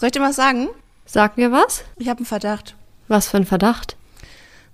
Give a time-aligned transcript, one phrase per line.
[0.00, 0.68] Soll ich dir was sagen?
[1.06, 1.82] Sag mir was?
[1.96, 2.76] Ich habe einen Verdacht.
[3.08, 3.96] Was für ein Verdacht?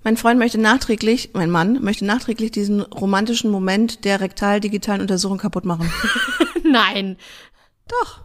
[0.03, 5.65] Mein Freund möchte nachträglich, mein Mann möchte nachträglich diesen romantischen Moment der rektal-digitalen Untersuchung kaputt
[5.65, 5.91] machen.
[6.63, 7.17] Nein.
[7.87, 8.21] Doch.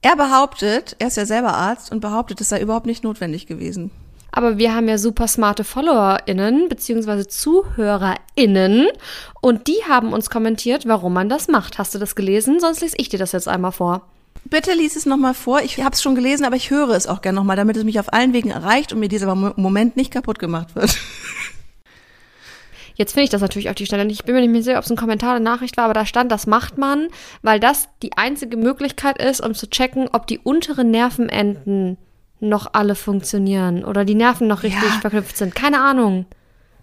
[0.00, 3.90] Er behauptet, er ist ja selber Arzt und behauptet, es sei überhaupt nicht notwendig gewesen.
[4.30, 8.86] Aber wir haben ja super smarte FollowerInnen beziehungsweise ZuhörerInnen
[9.40, 11.78] und die haben uns kommentiert, warum man das macht.
[11.78, 12.60] Hast du das gelesen?
[12.60, 14.06] Sonst lese ich dir das jetzt einmal vor.
[14.44, 15.60] Bitte lies es nochmal vor.
[15.62, 18.00] Ich habe es schon gelesen, aber ich höre es auch gerne nochmal, damit es mich
[18.00, 20.96] auf allen Wegen erreicht und mir dieser Moment nicht kaputt gemacht wird.
[22.94, 24.20] Jetzt finde ich das natürlich auf die Stelle nicht.
[24.20, 26.04] Ich bin mir nicht mehr sicher, ob es ein Kommentar oder Nachricht war, aber da
[26.04, 27.08] stand, das macht man,
[27.42, 31.96] weil das die einzige Möglichkeit ist, um zu checken, ob die unteren Nervenenden
[32.40, 35.00] noch alle funktionieren oder die Nerven noch richtig Ja.
[35.00, 35.54] verknüpft sind.
[35.54, 36.26] Keine Ahnung.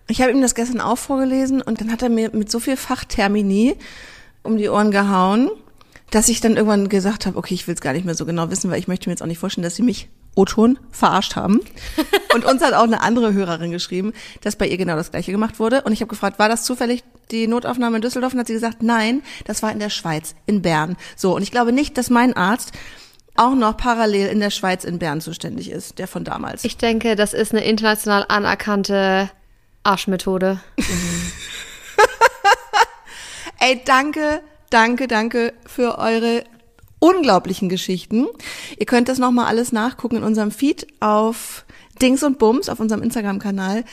[0.07, 2.77] Ich habe ihm das gestern auch vorgelesen und dann hat er mir mit so viel
[2.77, 3.75] Fachtermini
[4.43, 5.49] um die Ohren gehauen,
[6.11, 8.49] dass ich dann irgendwann gesagt habe, okay, ich will es gar nicht mehr so genau
[8.49, 11.61] wissen, weil ich möchte mir jetzt auch nicht vorstellen, dass sie mich O-Ton verarscht haben.
[12.33, 15.59] Und uns hat auch eine andere Hörerin geschrieben, dass bei ihr genau das gleiche gemacht
[15.59, 15.81] wurde.
[15.83, 18.33] Und ich habe gefragt, war das zufällig die Notaufnahme in Düsseldorf?
[18.33, 20.97] Und hat sie gesagt, nein, das war in der Schweiz, in Bern.
[21.15, 22.73] So, und ich glaube nicht, dass mein Arzt
[23.35, 26.63] auch noch parallel in der Schweiz in Bern zuständig ist, der von damals.
[26.63, 29.29] Ich denke, das ist eine international anerkannte
[29.83, 30.59] Arschmethode.
[33.59, 34.41] Ey, danke,
[34.75, 36.43] danke, danke für eure
[36.99, 38.27] unglaublichen Geschichten.
[38.77, 41.65] Ihr könnt das nochmal alles nachgucken in unserem Feed auf
[42.01, 43.85] Dings und Bums, auf unserem Instagram-Kanal.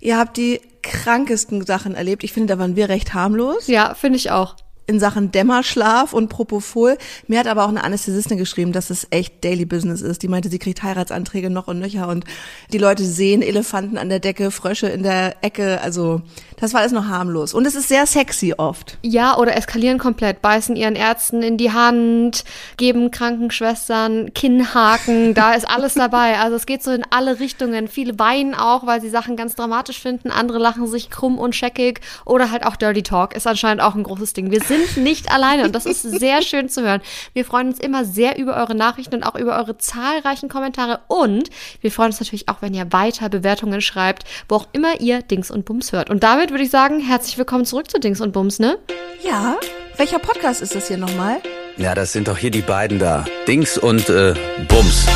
[0.00, 2.24] Ihr habt die krankesten Sachen erlebt.
[2.24, 4.56] Ich finde, da waren wir recht harmlos Ja, finde ich auch.
[4.90, 6.98] In Sachen Dämmerschlaf und Propofol.
[7.26, 10.22] Mir hat aber auch eine Anästhesistin geschrieben, dass es echt Daily Business ist.
[10.22, 12.24] Die meinte, sie kriegt Heiratsanträge noch und nöcher und
[12.72, 15.80] die Leute sehen Elefanten an der Decke, Frösche in der Ecke.
[15.80, 16.22] Also
[16.60, 17.54] das war alles noch harmlos.
[17.54, 18.98] Und es ist sehr sexy oft.
[19.02, 22.44] Ja, oder eskalieren komplett, beißen ihren Ärzten in die Hand,
[22.76, 26.38] geben Krankenschwestern Kinnhaken, da ist alles dabei.
[26.38, 27.88] Also es geht so in alle Richtungen.
[27.88, 32.00] Viele weinen auch, weil sie Sachen ganz dramatisch finden, andere lachen sich krumm und scheckig
[32.26, 34.50] oder halt auch Dirty Talk ist anscheinend auch ein großes Ding.
[34.50, 37.00] Wir sind nicht alleine und das ist sehr schön zu hören.
[37.32, 41.50] Wir freuen uns immer sehr über eure Nachrichten und auch über eure zahlreichen Kommentare und
[41.80, 45.50] wir freuen uns natürlich auch, wenn ihr weiter Bewertungen schreibt, wo auch immer ihr Dings
[45.50, 46.10] und Bums hört.
[46.10, 48.78] Und damit würde ich sagen, herzlich willkommen zurück zu Dings und Bums, ne?
[49.22, 49.56] Ja,
[49.96, 51.40] welcher Podcast ist das hier nochmal?
[51.76, 53.24] Ja, das sind doch hier die beiden da.
[53.46, 54.34] Dings und äh,
[54.68, 55.06] Bums.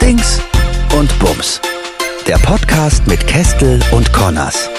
[0.00, 0.40] Dings
[0.98, 1.60] und Bums.
[2.26, 4.71] Der Podcast mit Kestel und Connors.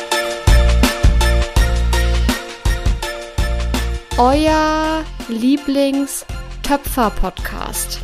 [4.18, 8.00] Euer Lieblings-Töpfer-Podcast.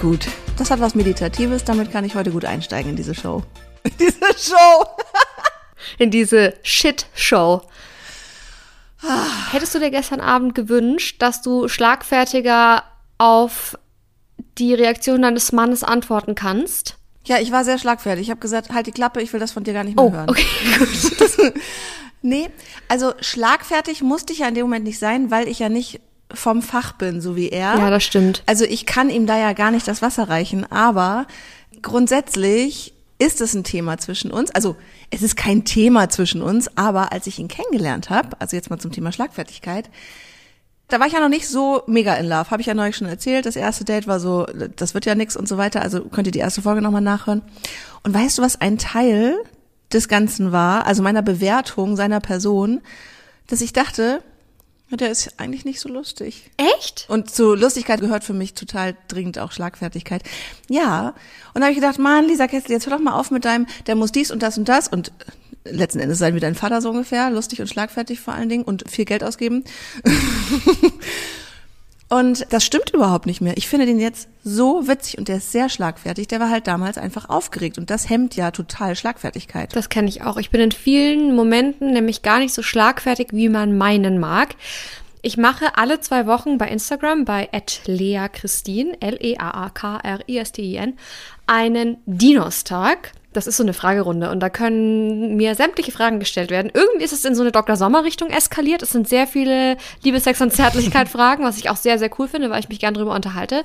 [0.00, 0.26] Gut,
[0.58, 3.42] das hat was Meditatives, damit kann ich heute gut einsteigen in diese Show.
[3.98, 4.86] diese Show!
[5.98, 7.60] In diese Shit-Show.
[9.52, 12.84] Hättest du dir gestern Abend gewünscht, dass du schlagfertiger
[13.18, 13.76] auf
[14.56, 16.96] die Reaktion deines Mannes antworten kannst?
[17.26, 18.22] Ja, ich war sehr schlagfertig.
[18.24, 20.12] Ich habe gesagt, halt die Klappe, ich will das von dir gar nicht mehr Oh,
[20.12, 20.30] hören.
[20.30, 20.46] okay,
[20.78, 20.88] gut.
[22.24, 22.48] Nee,
[22.88, 26.00] also schlagfertig musste ich ja in dem Moment nicht sein, weil ich ja nicht
[26.32, 27.76] vom Fach bin, so wie er.
[27.76, 28.42] Ja, das stimmt.
[28.46, 31.26] Also ich kann ihm da ja gar nicht das Wasser reichen, aber
[31.82, 34.50] grundsätzlich ist es ein Thema zwischen uns.
[34.52, 34.74] Also
[35.10, 38.78] es ist kein Thema zwischen uns, aber als ich ihn kennengelernt habe, also jetzt mal
[38.78, 39.90] zum Thema Schlagfertigkeit,
[40.88, 43.06] da war ich ja noch nicht so mega in love, habe ich ja neulich schon
[43.06, 43.44] erzählt.
[43.44, 44.46] Das erste Date war so,
[44.76, 45.82] das wird ja nix und so weiter.
[45.82, 47.42] Also könnt ihr die erste Folge nochmal nachhören.
[48.02, 49.36] Und weißt du, was ein Teil
[49.92, 52.80] des Ganzen war, also meiner Bewertung seiner Person,
[53.46, 54.22] dass ich dachte,
[54.90, 56.50] der ist eigentlich nicht so lustig.
[56.56, 57.06] Echt?
[57.08, 60.22] Und zu Lustigkeit gehört für mich total dringend auch Schlagfertigkeit.
[60.68, 61.14] Ja.
[61.52, 63.66] Und da habe ich gedacht, Mann, Lisa Kessel, jetzt hör doch mal auf mit deinem,
[63.86, 65.12] der muss dies und das und das und
[65.64, 68.88] letzten Endes sein wie dein Vater so ungefähr, lustig und schlagfertig vor allen Dingen und
[68.88, 69.64] viel Geld ausgeben.
[72.08, 73.56] und das stimmt überhaupt nicht mehr.
[73.56, 76.28] Ich finde den jetzt so witzig und der ist sehr schlagfertig.
[76.28, 79.74] Der war halt damals einfach aufgeregt und das hemmt ja total Schlagfertigkeit.
[79.74, 80.36] Das kenne ich auch.
[80.36, 84.54] Ich bin in vielen Momenten nämlich gar nicht so schlagfertig, wie man meinen mag.
[85.22, 87.48] Ich mache alle zwei Wochen bei Instagram bei
[87.86, 90.98] @leachristin L E A A K R I S T I N
[91.46, 93.12] einen Dinos-Tag.
[93.34, 96.70] Das ist so eine Fragerunde und da können mir sämtliche Fragen gestellt werden.
[96.72, 97.76] Irgendwie ist es in so eine Dr.
[97.76, 98.82] Sommer-Richtung eskaliert.
[98.82, 102.28] Es sind sehr viele Liebe, Sex und Zärtlichkeit Fragen, was ich auch sehr, sehr cool
[102.28, 103.64] finde, weil ich mich gern drüber unterhalte.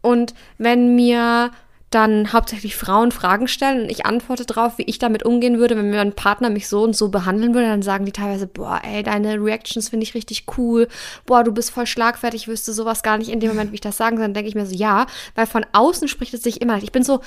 [0.00, 1.50] Und wenn mir
[1.94, 5.90] dann hauptsächlich Frauen Fragen stellen und ich antworte drauf, wie ich damit umgehen würde, wenn
[5.90, 9.02] mir ein Partner mich so und so behandeln würde, dann sagen die teilweise, boah, ey,
[9.04, 10.88] deine Reactions finde ich richtig cool,
[11.24, 13.80] boah, du bist voll schlagfertig, ich wüsste sowas gar nicht in dem Moment, wie ich
[13.80, 15.06] das sagen soll, dann denke ich mir so, ja,
[15.36, 17.20] weil von außen spricht es sich immer, ich bin so,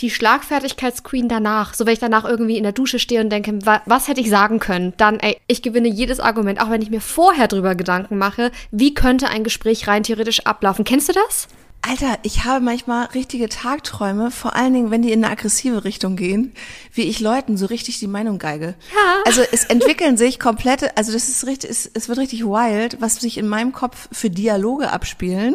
[0.00, 1.74] die Schlagfertigkeitsqueen danach.
[1.74, 4.30] So, wenn ich danach irgendwie in der Dusche stehe und denke, wa was hätte ich
[4.30, 4.92] sagen können?
[4.96, 8.94] Dann, ey, ich gewinne jedes Argument, auch wenn ich mir vorher drüber Gedanken mache, wie
[8.94, 10.84] könnte ein Gespräch rein theoretisch ablaufen.
[10.84, 11.48] Kennst du das?
[11.86, 16.16] Alter, ich habe manchmal richtige Tagträume, vor allen Dingen, wenn die in eine aggressive Richtung
[16.16, 16.54] gehen,
[16.94, 18.74] wie ich Leuten so richtig die Meinung geige.
[18.94, 19.22] Ja.
[19.26, 23.16] Also es entwickeln sich komplette, also das ist richtig, es, es wird richtig wild, was
[23.16, 25.54] sich in meinem Kopf für Dialoge abspielen,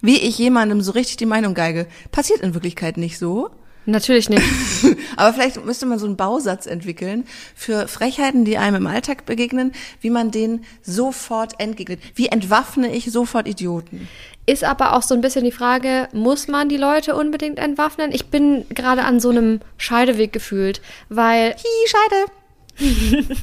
[0.00, 1.86] wie ich jemandem so richtig die Meinung geige.
[2.12, 3.50] Passiert in Wirklichkeit nicht so.
[3.86, 4.44] Natürlich nicht.
[5.16, 7.24] Aber vielleicht müsste man so einen Bausatz entwickeln
[7.54, 12.00] für Frechheiten, die einem im Alltag begegnen, wie man denen sofort entgegnet.
[12.14, 14.08] Wie entwaffne ich sofort Idioten?
[14.46, 18.12] Ist aber auch so ein bisschen die Frage, muss man die Leute unbedingt entwaffnen?
[18.12, 23.26] Ich bin gerade an so einem Scheideweg gefühlt, weil Hi, Scheide.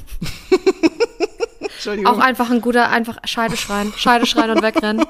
[2.04, 5.04] Auch einfach ein guter, einfach Scheide schreien, Scheide schreien und wegrennen.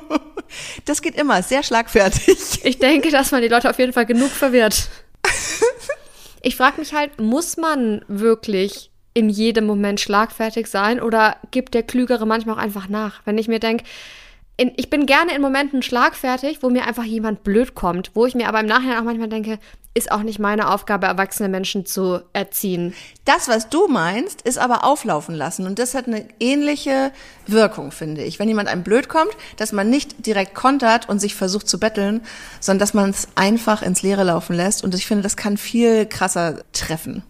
[0.84, 2.64] Das geht immer, sehr schlagfertig.
[2.64, 4.88] Ich denke, dass man die Leute auf jeden Fall genug verwirrt.
[6.40, 11.82] Ich frage mich halt, muss man wirklich in jedem Moment schlagfertig sein oder gibt der
[11.82, 13.20] Klügere manchmal auch einfach nach?
[13.24, 13.84] Wenn ich mir denke,
[14.76, 18.48] ich bin gerne in Momenten schlagfertig, wo mir einfach jemand blöd kommt, wo ich mir
[18.48, 19.58] aber im Nachhinein auch manchmal denke,
[19.94, 22.94] ist auch nicht meine Aufgabe, erwachsene Menschen zu erziehen.
[23.25, 25.67] Das, was du meinst, ist aber auflaufen lassen.
[25.67, 27.12] Und das hat eine ähnliche
[27.46, 28.38] Wirkung, finde ich.
[28.38, 32.23] Wenn jemand einem blöd kommt, dass man nicht direkt kontert und sich versucht zu betteln,
[32.61, 34.85] sondern dass man es einfach ins Leere laufen lässt.
[34.85, 37.25] Und ich finde, das kann viel krasser treffen.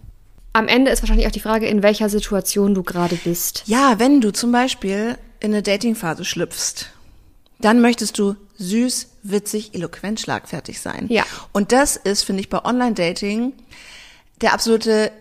[0.53, 3.63] Am Ende ist wahrscheinlich auch die Frage, in welcher Situation du gerade bist.
[3.65, 6.87] Ja, wenn du zum Beispiel in eine Datingphase schlüpfst,
[7.59, 11.07] dann möchtest du süß, witzig, eloquent, schlagfertig sein.
[11.09, 11.23] Ja.
[11.51, 13.53] Und das ist, finde ich, bei Online-Dating
[14.41, 15.11] der absolute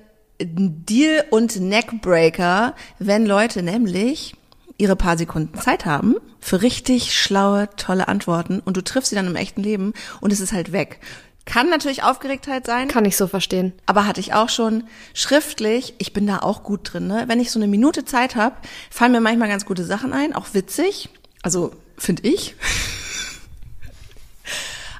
[0.40, 4.34] Deal- und Neckbreaker, wenn Leute nämlich
[4.76, 9.26] ihre paar Sekunden Zeit haben für richtig schlaue, tolle Antworten und du triffst sie dann
[9.26, 11.00] im echten Leben und es ist halt weg.
[11.44, 12.88] Kann natürlich Aufgeregtheit sein.
[12.88, 13.72] Kann ich so verstehen.
[13.86, 14.84] Aber hatte ich auch schon
[15.14, 17.24] schriftlich, ich bin da auch gut drin, ne?
[17.26, 18.56] Wenn ich so eine Minute Zeit habe,
[18.90, 21.08] fallen mir manchmal ganz gute Sachen ein, auch witzig.
[21.42, 22.54] Also finde ich.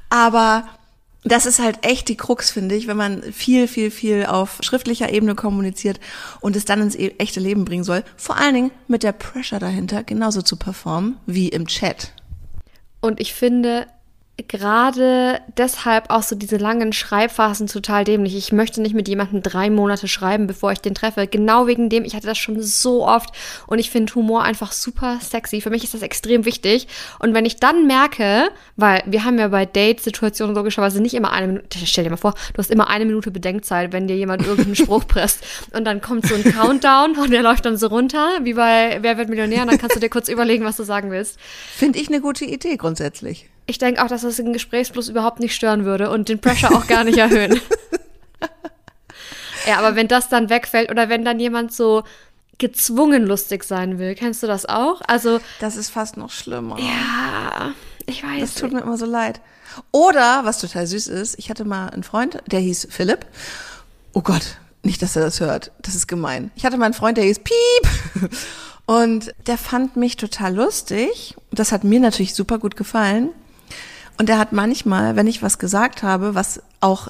[0.08, 0.68] Aber
[1.24, 5.12] das ist halt echt die Krux, finde ich, wenn man viel, viel, viel auf schriftlicher
[5.12, 6.00] Ebene kommuniziert
[6.40, 8.04] und es dann ins e- echte Leben bringen soll.
[8.16, 12.12] Vor allen Dingen mit der Pressure dahinter, genauso zu performen wie im Chat.
[13.00, 13.86] Und ich finde,
[14.46, 18.36] gerade deshalb auch so diese langen Schreibphasen total dämlich.
[18.36, 21.26] Ich möchte nicht mit jemandem drei Monate schreiben, bevor ich den treffe.
[21.26, 23.30] Genau wegen dem, ich hatte das schon so oft
[23.66, 25.60] und ich finde Humor einfach super sexy.
[25.60, 26.86] Für mich ist das extrem wichtig.
[27.18, 31.48] Und wenn ich dann merke, weil wir haben ja bei Date-Situationen logischerweise nicht immer eine
[31.48, 34.76] Minute, stell dir mal vor, du hast immer eine Minute Bedenkzeit, wenn dir jemand irgendeinen
[34.76, 35.44] Spruch presst.
[35.72, 39.18] Und dann kommt so ein Countdown und der läuft dann so runter, wie bei Wer
[39.18, 39.62] wird Millionär?
[39.62, 41.38] Und dann kannst du dir kurz überlegen, was du sagen willst.
[41.40, 43.48] Finde ich eine gute Idee grundsätzlich.
[43.68, 46.86] Ich denke auch, dass das den Gesprächsfluss überhaupt nicht stören würde und den Pressure auch
[46.86, 47.60] gar nicht erhöhen.
[49.66, 52.02] ja, aber wenn das dann wegfällt oder wenn dann jemand so
[52.56, 55.02] gezwungen lustig sein will, kennst du das auch?
[55.06, 56.78] Also, Das ist fast noch schlimmer.
[56.80, 57.72] ja,
[58.06, 58.40] ich weiß.
[58.40, 59.40] Das tut mir immer so leid.
[59.92, 63.26] Oder, was total süß ist, ich hatte mal einen Freund, der hieß Philipp.
[64.14, 65.72] Oh Gott, nicht, dass er das hört.
[65.82, 66.50] Das ist gemein.
[66.56, 68.30] Ich hatte mal einen Freund, der hieß Piep.
[68.86, 71.36] Und der fand mich total lustig.
[71.50, 73.28] Das hat mir natürlich super gut gefallen.
[74.18, 77.08] Und er hat manchmal, wenn ich was gesagt habe, was auch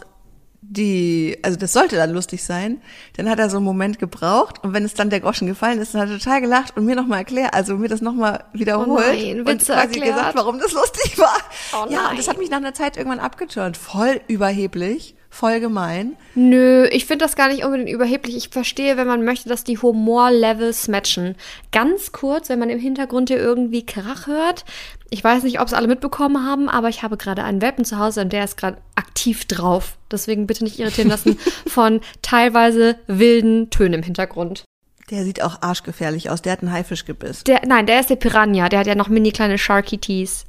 [0.60, 2.82] die, also das sollte dann lustig sein,
[3.16, 5.94] dann hat er so einen Moment gebraucht und wenn es dann der Groschen gefallen ist,
[5.94, 8.98] dann hat er total gelacht und mir nochmal erklärt, also mir das nochmal wiederholt Oh
[9.12, 10.16] nein, und quasi erklärt.
[10.16, 11.36] gesagt, warum das lustig war.
[11.72, 13.78] Oh ja, und das hat mich nach einer Zeit irgendwann abgeturnt.
[13.78, 16.16] Voll überheblich, voll gemein.
[16.34, 18.36] Nö, ich finde das gar nicht unbedingt überheblich.
[18.36, 21.36] Ich verstehe, wenn man möchte, dass die Humor-Levels matchen.
[21.72, 24.64] Ganz kurz, wenn man im Hintergrund hier irgendwie Krach hört.
[25.10, 27.98] Ich weiß nicht, ob es alle mitbekommen haben, aber ich habe gerade einen Welpen zu
[27.98, 29.96] Hause und der ist gerade aktiv drauf.
[30.10, 34.64] Deswegen bitte nicht irritieren lassen von teilweise wilden Tönen im Hintergrund.
[35.10, 36.42] Der sieht auch arschgefährlich aus.
[36.42, 37.44] Der hat einen Haifischgebiss.
[37.44, 38.68] Der, nein, der ist der Piranha.
[38.68, 40.44] Der hat ja noch mini kleine Sharky Tees.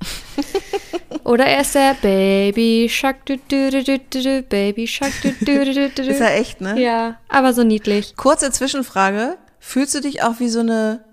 [1.24, 5.32] Oder er ist der Baby Shark, du, du, du, du, du, du, Baby Shark, du,
[5.40, 6.02] du, du, du, du.
[6.10, 6.80] Ist er echt, ne?
[6.82, 8.16] Ja, aber so niedlich.
[8.16, 9.38] Kurze Zwischenfrage.
[9.60, 11.04] Fühlst du dich auch wie so eine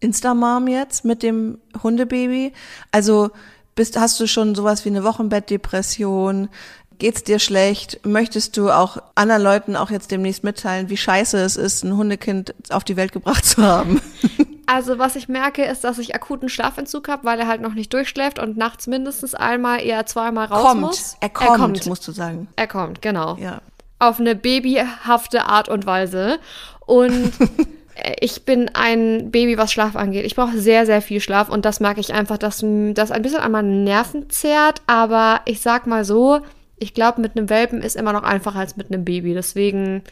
[0.00, 2.52] Insta-Mom jetzt mit dem Hundebaby?
[2.90, 3.30] Also
[3.74, 6.48] bist, hast du schon sowas wie eine Wochenbettdepression?
[7.00, 7.98] Geht's dir schlecht?
[8.06, 12.54] Möchtest du auch anderen Leuten auch jetzt demnächst mitteilen, wie scheiße es ist, ein Hundekind
[12.68, 14.00] auf die Welt gebracht zu haben?
[14.72, 17.92] Also was ich merke, ist, dass ich akuten Schlafentzug habe, weil er halt noch nicht
[17.92, 20.80] durchschläft und nachts mindestens einmal, eher zweimal raus kommt.
[20.82, 21.16] muss.
[21.18, 22.46] Er kommt, Er kommt, musst du sagen.
[22.54, 23.36] er kommt genau.
[23.40, 23.62] Ja.
[23.98, 26.38] Auf eine babyhafte Art und Weise.
[26.86, 27.32] Und
[28.20, 30.24] ich bin ein Baby, was Schlaf angeht.
[30.24, 32.64] Ich brauche sehr, sehr viel Schlaf und das merke ich einfach, dass
[32.94, 34.82] das ein bisschen an meinen Nerven zerrt.
[34.86, 36.42] Aber ich sag mal so,
[36.80, 39.34] ich glaube, mit einem Welpen ist immer noch einfacher als mit einem Baby.
[39.34, 40.02] Deswegen,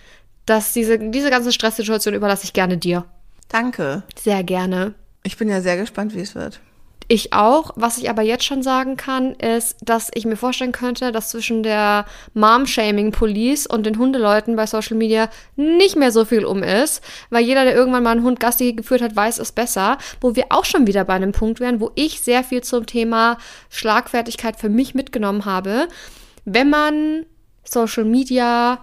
[0.46, 3.04] dass diese, diese ganze Stresssituation überlasse ich gerne dir.
[3.48, 4.04] Danke.
[4.16, 4.94] Sehr gerne.
[5.24, 6.60] Ich bin ja sehr gespannt, wie es wird.
[7.10, 7.70] Ich auch.
[7.76, 11.62] Was ich aber jetzt schon sagen kann, ist, dass ich mir vorstellen könnte, dass zwischen
[11.62, 17.44] der Mom-Shaming-Police und den Hundeleuten bei Social Media nicht mehr so viel um ist, weil
[17.44, 19.96] jeder, der irgendwann mal einen Hund Gassi geführt hat, weiß es besser.
[20.20, 23.38] Wo wir auch schon wieder bei einem Punkt wären, wo ich sehr viel zum Thema
[23.70, 25.88] Schlagfertigkeit für mich mitgenommen habe.
[26.50, 27.26] Wenn man
[27.64, 28.78] Social Media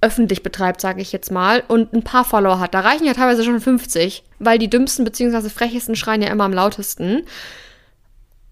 [0.00, 2.74] öffentlich betreibt, sage ich jetzt mal, und ein paar Follower hat.
[2.74, 5.48] Da reichen ja teilweise schon 50, weil die dümmsten bzw.
[5.48, 7.24] frechesten schreien ja immer am lautesten.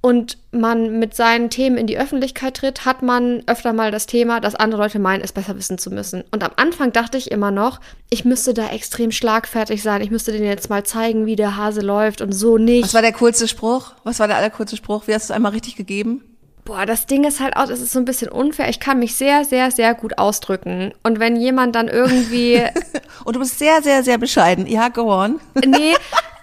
[0.01, 4.41] Und man mit seinen Themen in die Öffentlichkeit tritt, hat man öfter mal das Thema,
[4.41, 6.25] dass andere Leute meinen, es besser wissen zu müssen.
[6.31, 10.03] Und am Anfang dachte ich immer noch, ich müsste da extrem schlagfertig sein.
[10.03, 12.85] Ich müsste denen jetzt mal zeigen, wie der Hase läuft und so nicht.
[12.85, 13.93] Was war der coolste Spruch?
[14.03, 15.07] Was war der allercoolste Spruch?
[15.07, 16.23] Wie hast du es einmal richtig gegeben?
[16.65, 18.71] Boah, das Ding ist halt auch, es ist so ein bisschen unfair.
[18.71, 20.93] Ich kann mich sehr, sehr, sehr gut ausdrücken.
[21.03, 22.63] Und wenn jemand dann irgendwie.
[23.25, 24.67] Und du bist sehr, sehr, sehr bescheiden.
[24.67, 25.41] Ja, go on.
[25.67, 25.95] nee,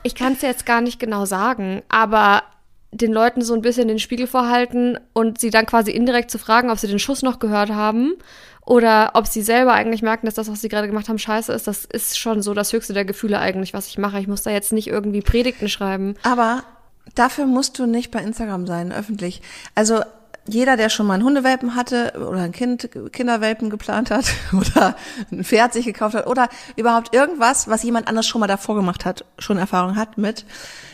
[0.03, 2.43] ich kann es jetzt gar nicht genau sagen, aber
[2.91, 6.69] den Leuten so ein bisschen den Spiegel vorhalten und sie dann quasi indirekt zu fragen,
[6.69, 8.15] ob sie den Schuss noch gehört haben
[8.65, 11.67] oder ob sie selber eigentlich merken, dass das, was sie gerade gemacht haben, scheiße ist.
[11.67, 14.19] Das ist schon so das höchste der Gefühle eigentlich, was ich mache.
[14.19, 16.15] Ich muss da jetzt nicht irgendwie Predigten schreiben.
[16.23, 16.63] Aber
[17.15, 19.41] Dafür musst du nicht bei Instagram sein, öffentlich.
[19.75, 20.01] Also
[20.48, 24.96] jeder, der schon mal einen Hundewelpen hatte oder ein Kind, Kinderwelpen geplant hat oder
[25.31, 29.05] ein Pferd sich gekauft hat oder überhaupt irgendwas, was jemand anders schon mal davor gemacht
[29.05, 30.46] hat, schon Erfahrung hat mit,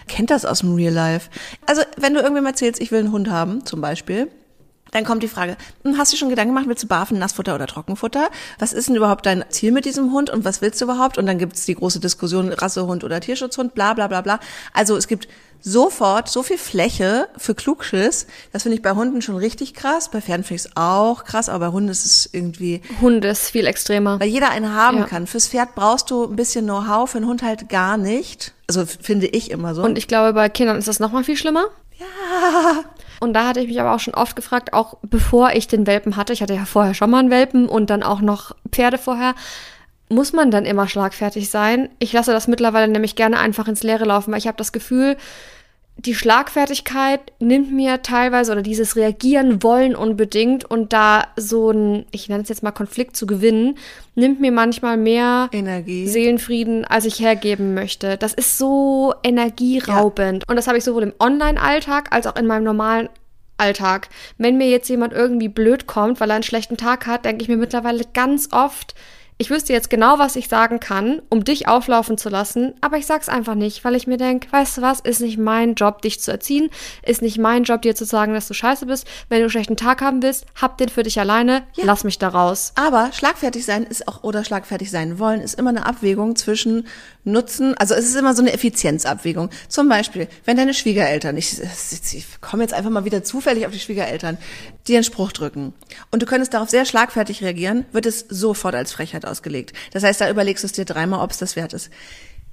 [0.08, 1.30] kennt das aus dem Real Life.
[1.66, 4.30] Also wenn du irgendwem erzählst, ich will einen Hund haben, zum Beispiel,
[4.92, 7.68] dann kommt die Frage, hm, hast du schon Gedanken gemacht, willst du Barfen, Nassfutter oder
[7.68, 8.30] Trockenfutter?
[8.60, 11.18] Was ist denn überhaupt dein Ziel mit diesem Hund und was willst du überhaupt?
[11.18, 14.40] Und dann gibt's die große Diskussion Rassehund oder Tierschutzhund, bla bla bla bla.
[14.74, 15.28] Also es gibt
[15.62, 18.28] sofort so viel Fläche für Klugschiss.
[18.52, 20.10] Das finde ich bei Hunden schon richtig krass.
[20.10, 22.82] Bei Pferden finde ich es auch krass, aber bei Hunden ist es irgendwie...
[23.02, 24.20] Hunde ist viel extremer.
[24.20, 25.06] Weil jeder einen haben ja.
[25.06, 25.28] kann.
[25.28, 28.54] Fürs Pferd brauchst du ein bisschen Know-how, für einen Hund halt gar nicht.
[28.68, 29.84] Also finde ich immer so.
[29.84, 31.66] Und ich glaube, bei Kindern ist das noch mal viel schlimmer.
[32.00, 32.84] Ja.
[33.20, 36.18] Und da hatte ich mich aber auch schon oft gefragt, auch bevor ich den Welpen
[36.18, 39.34] hatte, ich hatte ja vorher schon mal einen Welpen und dann auch noch Pferde vorher,
[40.10, 41.90] muss man dann immer schlagfertig sein?
[42.00, 45.18] Ich lasse das mittlerweile nämlich gerne einfach ins Leere laufen, weil ich habe das Gefühl,
[45.98, 52.30] die Schlagfertigkeit nimmt mir teilweise oder dieses Reagieren wollen unbedingt und da so ein, ich
[52.30, 53.78] nenne es jetzt mal Konflikt zu gewinnen,
[54.14, 56.08] nimmt mir manchmal mehr Energie.
[56.08, 58.18] Seelenfrieden, als ich hergeben möchte.
[58.18, 60.44] Das ist so energieraubend.
[60.44, 60.50] Ja.
[60.50, 63.10] Und das habe ich sowohl im Online-Alltag als auch in meinem normalen
[63.58, 64.10] Alltag.
[64.38, 67.50] Wenn mir jetzt jemand irgendwie blöd kommt, weil er einen schlechten Tag hat, denke ich
[67.50, 68.94] mir mittlerweile ganz oft,
[69.40, 73.06] ich wüsste jetzt genau, was ich sagen kann, um dich auflaufen zu lassen, aber ich
[73.06, 76.20] sag's einfach nicht, weil ich mir denke, weißt du was, ist nicht mein Job, dich
[76.20, 76.70] zu erziehen,
[77.04, 79.06] ist nicht mein Job, dir zu sagen, dass du scheiße bist.
[79.30, 81.86] Wenn du einen schlechten Tag haben willst, hab den für dich alleine, ja.
[81.86, 82.74] lass mich da raus.
[82.76, 86.88] Aber schlagfertig sein ist auch, oder schlagfertig sein wollen, ist immer eine Abwägung zwischen
[87.28, 89.50] Nutzen, also es ist immer so eine Effizienzabwägung.
[89.68, 93.80] Zum Beispiel, wenn deine Schwiegereltern, ich, ich komme jetzt einfach mal wieder zufällig auf die
[93.80, 94.38] Schwiegereltern,
[94.88, 95.74] dir einen Spruch drücken
[96.12, 99.74] und du könntest darauf sehr schlagfertig reagieren, wird es sofort als Frechheit ausgelegt.
[99.92, 101.90] Das heißt, da überlegst du es dir dreimal, ob es das wert ist.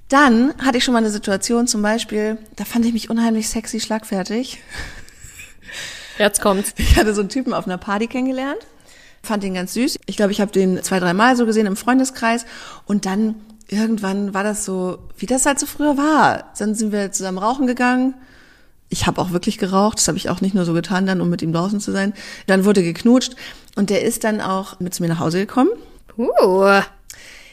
[0.09, 3.79] Dann hatte ich schon mal eine Situation, zum Beispiel, da fand ich mich unheimlich sexy
[3.79, 4.61] schlagfertig.
[6.19, 6.73] Jetzt kommt's.
[6.77, 8.59] Ich hatte so einen Typen auf einer Party kennengelernt,
[9.23, 9.97] fand ihn ganz süß.
[10.05, 12.45] Ich glaube, ich habe den zwei, dreimal so gesehen im Freundeskreis
[12.85, 13.35] und dann
[13.67, 16.51] irgendwann war das so, wie das halt so früher war.
[16.57, 18.15] Dann sind wir zusammen rauchen gegangen.
[18.89, 21.29] Ich habe auch wirklich geraucht, das habe ich auch nicht nur so getan, dann um
[21.29, 22.13] mit ihm draußen zu sein.
[22.47, 23.35] Dann wurde geknutscht
[23.75, 25.69] und der ist dann auch mit zu mir nach Hause gekommen
[26.17, 26.81] Uh.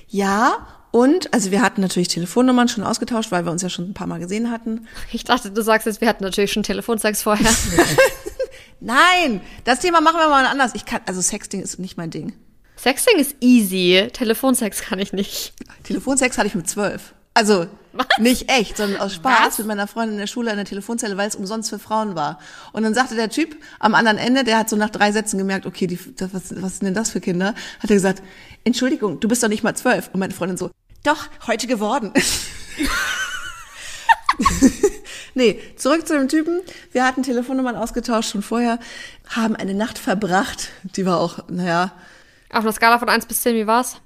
[0.09, 3.95] Ja, und, also wir hatten natürlich Telefonnummern schon ausgetauscht, weil wir uns ja schon ein
[3.95, 4.87] paar Mal gesehen hatten.
[5.11, 7.51] Ich dachte, du sagst jetzt, wir hatten natürlich schon Telefonsex vorher.
[8.81, 10.73] Nein, das Thema machen wir mal anders.
[10.75, 12.35] Ich kann, also Sexting ist nicht mein Ding.
[12.83, 14.09] Sexting ist easy.
[14.13, 15.53] Telefonsex kann ich nicht.
[15.85, 17.15] Telefonsex hatte ich mit zwölf.
[17.33, 18.07] Also was?
[18.19, 19.59] nicht echt, sondern aus Spaß was?
[19.59, 22.41] mit meiner Freundin in der Schule an der Telefonzelle, weil es umsonst für Frauen war.
[22.73, 25.65] Und dann sagte der Typ am anderen Ende, der hat so nach drei Sätzen gemerkt,
[25.65, 27.55] okay, die, das, was, was sind denn das für Kinder?
[27.79, 28.21] Hat er gesagt,
[28.65, 30.11] Entschuldigung, du bist doch nicht mal zwölf.
[30.13, 30.73] Und meine Freundin so,
[31.05, 32.13] doch, heute geworden.
[35.35, 36.63] nee, zurück zu dem Typen.
[36.91, 38.81] Wir hatten Telefonnummern ausgetauscht schon vorher,
[39.29, 40.71] haben eine Nacht verbracht.
[40.97, 41.93] Die war auch, naja.
[42.53, 43.97] Auf einer Skala von eins bis zehn, wie war's?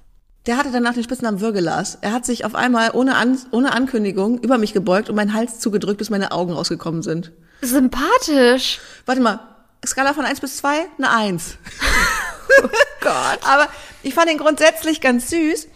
[0.45, 1.97] Der hatte danach den Spitznamen Würgelas.
[1.99, 5.59] Er hat sich auf einmal ohne, An ohne Ankündigung über mich gebeugt und meinen Hals
[5.59, 7.33] zugedrückt, bis meine Augen rausgekommen sind.
[7.61, 8.79] Sympathisch.
[9.05, 9.41] Warte mal,
[9.85, 11.57] Skala von eins bis zwei, eine Eins.
[12.63, 12.67] oh
[13.01, 13.39] Gott.
[13.43, 13.67] Aber
[14.01, 15.67] ich fand ihn grundsätzlich ganz süß.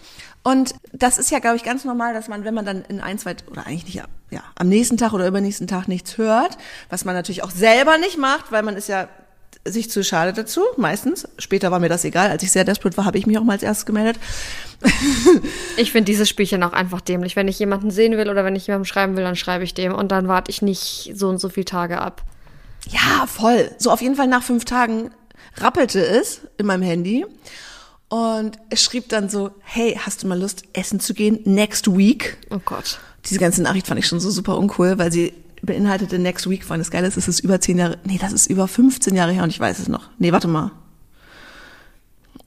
[0.44, 3.20] Und das ist ja, glaube ich, ganz normal, dass man, wenn man dann in ein,
[3.20, 6.58] zwei, oder eigentlich nicht, ja, am nächsten Tag oder übernächsten Tag nichts hört,
[6.90, 9.10] was man natürlich auch selber nicht macht, weil man ist ja
[9.66, 11.28] sich zu schade dazu, meistens.
[11.38, 12.30] Später war mir das egal.
[12.30, 14.18] Als ich sehr desperate war, habe ich mich auch mal als erstes gemeldet.
[15.78, 17.36] Ich finde dieses Spielchen auch einfach dämlich.
[17.36, 19.94] Wenn ich jemanden sehen will oder wenn ich jemandem schreiben will, dann schreibe ich dem
[19.94, 22.24] und dann warte ich nicht so und so viele Tage ab.
[22.90, 23.72] Ja, voll.
[23.78, 25.12] So auf jeden Fall nach fünf Tagen
[25.58, 27.26] rappelte es in meinem Handy.
[28.10, 31.40] Und es schrieb dann so, hey, hast du mal Lust, essen zu gehen?
[31.46, 32.38] Next week.
[32.50, 33.00] Oh Gott.
[33.26, 36.70] Diese ganze Nachricht fand ich schon so super uncool, weil sie beinhaltete Next Week.
[36.70, 39.32] Allem das Geile ist, es ist über zehn Jahre, nee, das ist über 15 Jahre
[39.32, 40.10] her und ich weiß es noch.
[40.18, 40.72] Nee, warte mal.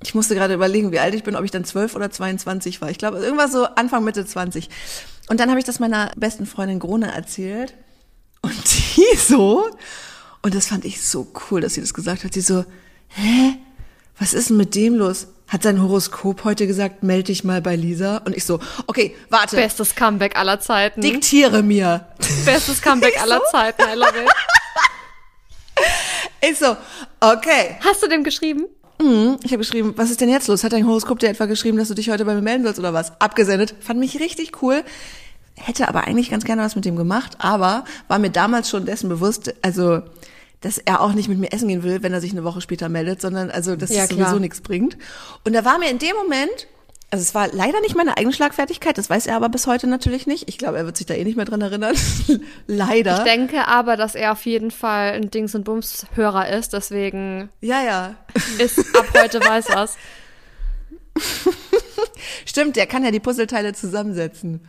[0.03, 2.91] Ich musste gerade überlegen, wie alt ich bin, ob ich dann 12 oder 22 war.
[2.91, 4.69] Ich glaube, irgendwas so Anfang, Mitte 20.
[5.29, 7.75] Und dann habe ich das meiner besten Freundin Grone erzählt.
[8.43, 8.55] Und
[8.97, 9.65] die so,
[10.43, 12.35] und das fand ich so cool, dass sie das gesagt hat.
[12.35, 12.65] Sie so,
[13.09, 13.57] hä?
[14.19, 15.27] Was ist denn mit dem los?
[15.49, 18.19] Hat sein Horoskop heute gesagt, melde dich mal bei Lisa.
[18.25, 21.01] Und ich so, okay, warte, Bestes Comeback aller Zeiten.
[21.01, 22.07] diktiere mir.
[22.45, 23.51] Bestes Comeback Ich aller so?
[23.59, 23.83] Zeiten.
[23.83, 24.31] I love it.
[26.51, 26.77] Ich so,
[27.21, 27.77] okay.
[27.85, 28.67] Hast du dem geschrieben?
[29.01, 29.37] Mhm.
[29.43, 30.63] Ich habe geschrieben, was ist denn jetzt los?
[30.65, 32.93] Hat dein Horoskop dir etwa geschrieben, dass du dich heute bei mir melden sollst oder
[32.93, 33.19] was?
[33.21, 33.75] Abgesendet.
[33.81, 34.85] Fand mich richtig cool.
[35.57, 39.09] Hätte aber eigentlich ganz gerne was mit dem gemacht, aber war mir damals schon dessen
[39.09, 40.03] bewusst, also
[40.65, 42.89] dass er auch nicht mit mir essen gehen will, wenn er sich eine Woche später
[42.89, 44.97] meldet, sondern also dass Ja, es sowieso nichts bringt.
[45.45, 46.69] Und da war mir in dem Moment,
[47.11, 50.27] also es war leider nicht meine eigene Schlagfertigkeit, das weiß er aber bis heute natürlich
[50.27, 50.49] nicht.
[50.49, 51.95] Ich glaube, er wird sich da eh nicht mehr dran erinnern.
[52.67, 53.19] leider.
[53.19, 57.83] Ich denke aber, dass er auf jeden Fall ein Dings- und Bums-Hörer ist, deswegen ja,
[57.83, 58.15] ja.
[58.59, 59.97] ist ab heute weiß was.
[62.47, 64.63] Stimmt, der kann ja die Puzzleteile zusammensetzen.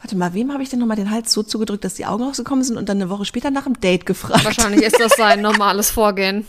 [0.00, 2.64] Warte mal, wem habe ich denn nochmal den Hals so zugedrückt, dass die Augen rausgekommen
[2.64, 4.44] sind und dann eine Woche später nach dem Date gefragt?
[4.44, 6.46] Wahrscheinlich ist das sein normales Vorgehen.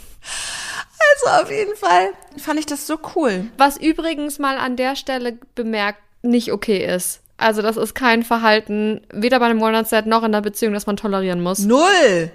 [1.14, 3.50] Also auf jeden Fall fand ich das so cool.
[3.58, 7.20] Was übrigens mal an der Stelle bemerkt nicht okay ist.
[7.38, 10.96] Also das ist kein Verhalten, weder bei einem One-Night-Stand noch in der Beziehung, das man
[10.96, 11.60] tolerieren muss.
[11.60, 12.32] Null.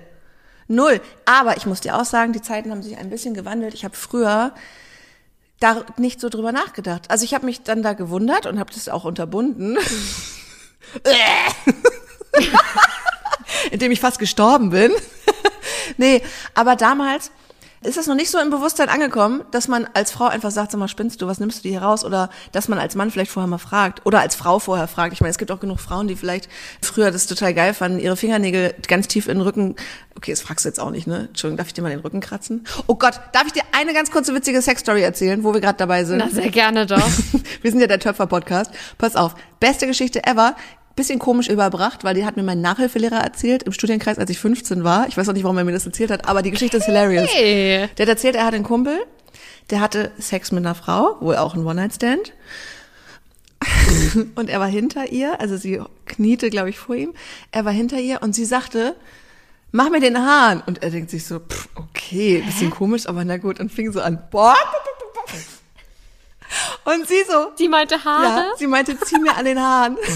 [0.69, 1.01] Null.
[1.25, 3.73] Aber ich muss dir auch sagen, die Zeiten haben sich ein bisschen gewandelt.
[3.73, 4.53] Ich habe früher
[5.61, 7.11] da nicht so drüber nachgedacht.
[7.11, 9.79] Also ich habe mich dann da gewundert und habe das auch unterbunden.
[13.71, 14.93] Indem ich fast gestorben bin.
[15.97, 16.23] nee,
[16.55, 17.31] aber damals
[17.87, 20.79] ist das noch nicht so im Bewusstsein angekommen, dass man als Frau einfach sagt, sag
[20.79, 22.05] mal, spinnst du, was nimmst du dir hier raus?
[22.05, 24.05] Oder dass man als Mann vielleicht vorher mal fragt.
[24.05, 25.13] Oder als Frau vorher fragt.
[25.13, 26.49] Ich meine, es gibt auch genug Frauen, die vielleicht
[26.83, 29.77] früher das total geil fanden, ihre Fingernägel ganz tief in den Rücken.
[30.17, 31.27] Okay, das fragst du jetzt auch nicht, ne?
[31.29, 32.67] Entschuldigung, darf ich dir mal den Rücken kratzen?
[32.87, 36.05] Oh Gott, darf ich dir eine ganz kurze witzige Sexstory erzählen, wo wir gerade dabei
[36.05, 36.19] sind?
[36.19, 36.97] Na, sehr gerne doch.
[37.63, 38.71] Wir sind ja der Töpfer-Podcast.
[38.99, 39.35] Pass auf.
[39.61, 40.55] Beste Geschichte ever.
[40.97, 44.83] Bisschen komisch überbracht, weil die hat mir mein Nachhilfelehrer erzählt im Studienkreis, als ich 15
[44.83, 45.07] war.
[45.09, 47.29] Ich weiß auch nicht, warum er mir das erzählt hat, aber die Geschichte ist hilarious.
[47.31, 47.89] Hey.
[47.99, 48.99] Der hat erzählt, er hat einen Kumpel,
[49.71, 52.33] der hatte Sex mit einer Frau, wohl auch ein One-Night-Stand.
[54.37, 57.13] Und er war hinter ihr, also sie kniete, glaube ich, vor ihm.
[57.53, 58.95] Er war hinter ihr und sie sagte,
[59.73, 60.63] mach mir den Hahn.
[60.67, 63.61] Und er denkt sich so, pff, okay, bisschen komisch, aber na gut.
[63.61, 64.55] Und fing so an, boah.
[66.85, 68.25] Und sie so, Sie meinte Haare.
[68.25, 69.97] ja, sie meinte, zieh mir an den Haaren.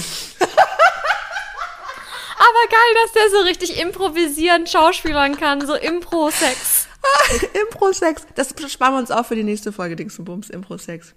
[2.40, 6.88] Aber geil, dass der so richtig improvisieren, schauspielern kann, so Impro-Sex.
[7.52, 8.26] Impro-Sex.
[8.34, 11.12] Das sparen wir uns auf für die nächste Folge Dings und Bums, Impro-Sex.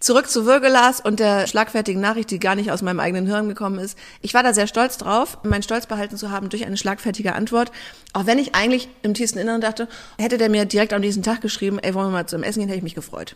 [0.00, 3.78] Zurück zu Würgelas und der schlagfertigen Nachricht, die gar nicht aus meinem eigenen Hirn gekommen
[3.78, 3.96] ist.
[4.20, 7.72] Ich war da sehr stolz drauf, meinen Stolz behalten zu haben durch eine schlagfertige Antwort.
[8.12, 11.40] Auch wenn ich eigentlich im tiefsten Inneren dachte, hätte der mir direkt am nächsten Tag
[11.40, 13.34] geschrieben, ey, wollen wir mal zum Essen gehen, hätte ich mich gefreut.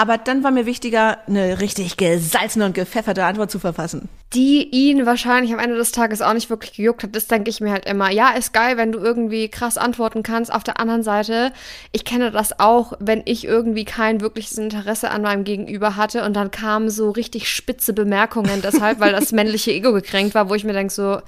[0.00, 4.08] Aber dann war mir wichtiger, eine richtig gesalzene und gepfefferte Antwort zu verfassen.
[4.32, 7.60] Die ihn wahrscheinlich am Ende des Tages auch nicht wirklich gejuckt hat, das denke ich
[7.60, 8.10] mir halt immer.
[8.10, 10.54] Ja, ist geil, wenn du irgendwie krass antworten kannst.
[10.54, 11.52] Auf der anderen Seite,
[11.92, 16.34] ich kenne das auch, wenn ich irgendwie kein wirkliches Interesse an meinem Gegenüber hatte und
[16.34, 20.64] dann kamen so richtig spitze Bemerkungen deshalb, weil das männliche Ego gekränkt war, wo ich
[20.64, 21.20] mir denke so,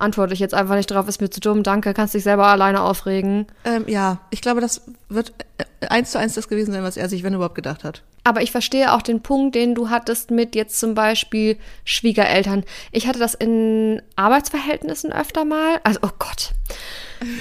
[0.00, 2.82] antworte ich jetzt einfach nicht drauf, ist mir zu dumm, danke, kannst dich selber alleine
[2.82, 3.46] aufregen.
[3.64, 7.08] Ähm, ja, ich glaube, das wird äh, eins zu eins das gewesen sein, was er
[7.08, 8.02] sich, wenn überhaupt, gedacht hat.
[8.24, 12.64] Aber ich verstehe auch den Punkt, den du hattest mit jetzt zum Beispiel Schwiegereltern.
[12.92, 15.80] Ich hatte das in Arbeitsverhältnissen öfter mal.
[15.84, 16.52] Also, oh Gott.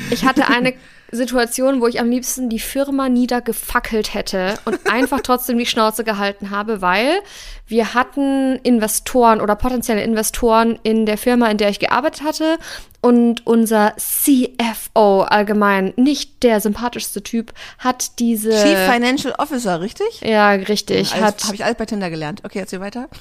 [0.10, 0.74] Ich hatte eine
[1.12, 6.50] Situation, wo ich am liebsten die Firma niedergefackelt hätte und einfach trotzdem die Schnauze gehalten
[6.50, 7.20] habe, weil
[7.68, 12.58] wir hatten Investoren oder potenzielle Investoren in der Firma, in der ich gearbeitet hatte
[13.02, 20.22] und unser CFO allgemein, nicht der sympathischste Typ, hat diese Chief Financial Officer, richtig?
[20.22, 21.16] ja, richtig.
[21.16, 22.42] Hat, Habe ich alles bei Tinder gelernt.
[22.44, 23.08] Okay, erzähl weiter.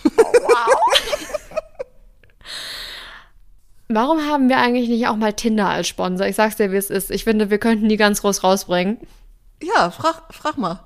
[3.88, 6.27] warum haben wir eigentlich nicht auch mal Tinder als Sponsor?
[6.27, 7.11] Ich sag's dir, wie es ist.
[7.11, 8.98] Ich finde, wir könnten die ganz groß rausbringen.
[9.62, 10.81] Ja, frag, frag mal.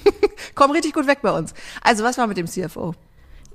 [0.54, 1.54] Komm richtig gut weg bei uns.
[1.82, 2.94] Also, was war mit dem CFO?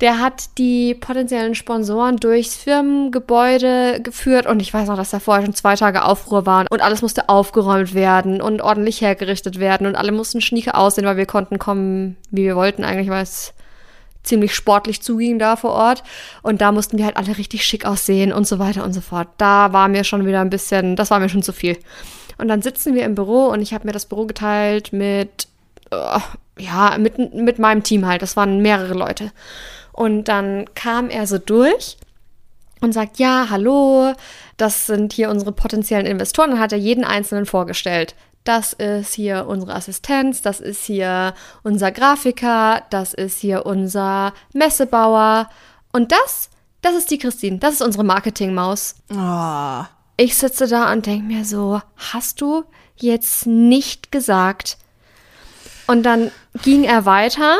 [0.02, 5.43] Der hat die potenziellen Sponsoren durchs Firmengebäude geführt und ich weiß noch, dass da vorher
[5.43, 9.95] schon zwei Tage Aufruhr waren und alles musste aufgeräumt werden und ordentlich hergerichtet werden und
[9.95, 13.56] alle mussten schnieke aussehen, weil wir konnten kommen, wie wir wollten eigentlich, weil es
[14.27, 16.03] ziemlich sportlich zuging da vor Ort
[16.41, 19.27] und da mussten wir halt alle richtig schick aussehen und so weiter und so fort.
[19.37, 21.77] Da war mir schon wieder ein bisschen, das war mir schon zu viel.
[22.37, 25.47] Und dann sitzen wir im Büro und ich habe mir das Büro geteilt mit,
[25.93, 26.19] uh,
[26.59, 28.21] ja, mit, mit meinem Team halt.
[28.21, 29.31] Das waren mehrere Leute.
[29.91, 31.97] Und dann kam er so durch
[32.81, 34.13] und sagt, ja, hallo,
[34.57, 36.51] das sind hier unsere potenziellen Investoren.
[36.51, 38.13] Dann hat er jeden einzelnen vorgestellt.
[38.47, 41.33] Das ist hier unsere Assistenz, das ist hier
[41.63, 45.49] unser Grafiker, das ist hier unser Messebauer.
[45.91, 46.49] Und das,
[46.81, 48.95] das ist die Christine, das ist unsere Marketingmaus.
[49.13, 49.83] Oh.
[50.15, 52.63] Ich sitze da und denke mir so, hast du
[52.95, 54.77] jetzt nicht gesagt?
[55.86, 56.31] Und dann
[56.62, 57.57] ging er weiter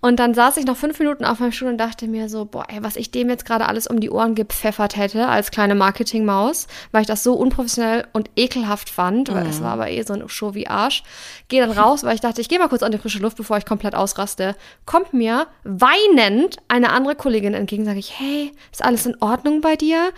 [0.00, 2.64] und dann saß ich noch fünf Minuten auf meinem Stuhl und dachte mir so, boah,
[2.68, 6.68] ey, was ich dem jetzt gerade alles um die Ohren gepfeffert hätte als kleine Marketingmaus,
[6.92, 10.28] weil ich das so unprofessionell und ekelhaft fand, weil es war aber eh so ein
[10.28, 11.02] Show wie Arsch.
[11.48, 13.56] Gehe dann raus, weil ich dachte, ich gehe mal kurz an die frische Luft, bevor
[13.56, 14.54] ich komplett ausraste.
[14.86, 19.74] Kommt mir weinend eine andere Kollegin entgegen, sage ich, hey, ist alles in Ordnung bei
[19.74, 20.10] dir?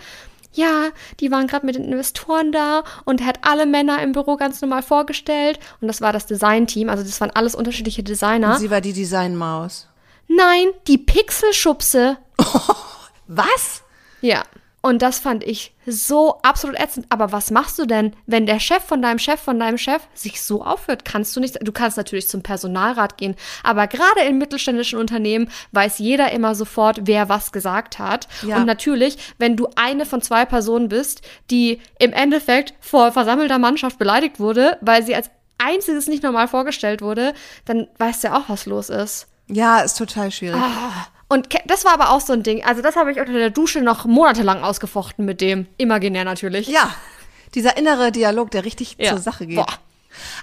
[0.53, 4.35] Ja, die waren gerade mit den Investoren da und er hat alle Männer im Büro
[4.35, 5.59] ganz normal vorgestellt.
[5.79, 8.53] Und das war das Designteam, also das waren alles unterschiedliche Designer.
[8.53, 9.87] Und sie war die Designmaus.
[10.27, 12.17] Nein, die Pixelschubse.
[13.27, 13.83] Was?
[14.21, 14.43] Ja.
[14.81, 17.05] Und das fand ich so absolut ätzend.
[17.09, 20.41] Aber was machst du denn, wenn der Chef von deinem Chef von deinem Chef sich
[20.41, 21.05] so aufhört?
[21.05, 23.35] Kannst du nicht, du kannst natürlich zum Personalrat gehen.
[23.63, 28.27] Aber gerade in mittelständischen Unternehmen weiß jeder immer sofort, wer was gesagt hat.
[28.41, 28.57] Ja.
[28.57, 33.99] Und natürlich, wenn du eine von zwei Personen bist, die im Endeffekt vor versammelter Mannschaft
[33.99, 38.49] beleidigt wurde, weil sie als einziges nicht normal vorgestellt wurde, dann weißt du ja auch,
[38.49, 39.27] was los ist.
[39.47, 40.59] Ja, ist total schwierig.
[40.59, 41.07] Ah.
[41.31, 42.61] Und das war aber auch so ein Ding.
[42.65, 45.65] Also das habe ich unter der Dusche noch monatelang ausgefochten mit dem.
[45.77, 46.67] Imaginär natürlich.
[46.67, 46.93] Ja,
[47.55, 49.11] dieser innere Dialog, der richtig Ja.
[49.11, 49.55] zur Sache geht.
[49.55, 49.67] Boah.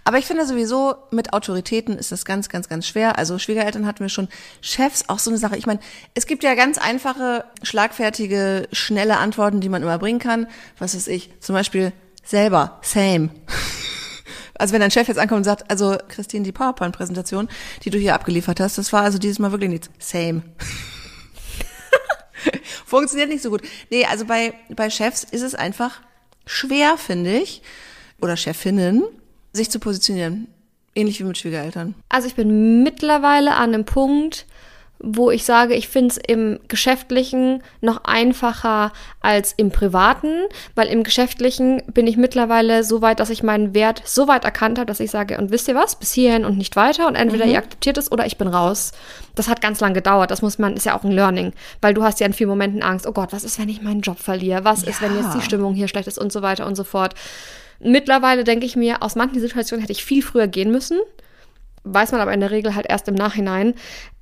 [0.04, 3.18] Aber ich finde sowieso, mit Autoritäten ist das ganz, ganz, ganz schwer.
[3.18, 4.28] Also Schwiegereltern hatten wir schon,
[4.62, 5.58] Chefs auch so eine Sache.
[5.58, 5.80] Ich meine,
[6.14, 10.46] es gibt ja ganz einfache, schlagfertige, schnelle Antworten, die man immer bringen kann.
[10.78, 11.92] Was weiß ich, zum Beispiel
[12.24, 13.28] selber, same.
[14.58, 17.48] Also wenn dein Chef jetzt ankommt und sagt, also Christine, die PowerPoint-Präsentation,
[17.84, 19.90] die du hier abgeliefert hast, das war also dieses Mal wirklich nichts.
[19.98, 20.42] Same.
[22.84, 23.62] Funktioniert nicht so gut.
[23.90, 26.00] Nee, also bei, bei Chefs ist es einfach
[26.46, 27.62] schwer, finde ich,
[28.20, 29.04] oder Chefinnen,
[29.52, 30.48] sich zu positionieren.
[30.94, 31.94] Ähnlich wie mit Schwiegereltern.
[32.08, 34.46] Also ich bin mittlerweile an einem Punkt,
[35.00, 40.42] wo ich sage, ich finde es im Geschäftlichen noch einfacher als im Privaten,
[40.74, 44.78] weil im Geschäftlichen bin ich mittlerweile so weit, dass ich meinen Wert so weit erkannt
[44.78, 47.44] habe, dass ich sage, und wisst ihr was, bis hierhin und nicht weiter und entweder
[47.44, 48.92] ihr akzeptiert es oder ich bin raus.
[49.36, 52.02] Das hat ganz lang gedauert, das muss man, ist ja auch ein Learning, weil du
[52.02, 54.64] hast ja in vielen Momenten Angst, oh Gott, was ist, wenn ich meinen Job verliere,
[54.64, 57.14] was ist, wenn jetzt die Stimmung hier schlecht ist und so weiter und so fort.
[57.78, 60.98] Mittlerweile denke ich mir, aus manchen Situationen hätte ich viel früher gehen müssen,
[61.84, 63.74] weiß man aber in der Regel halt erst im Nachhinein.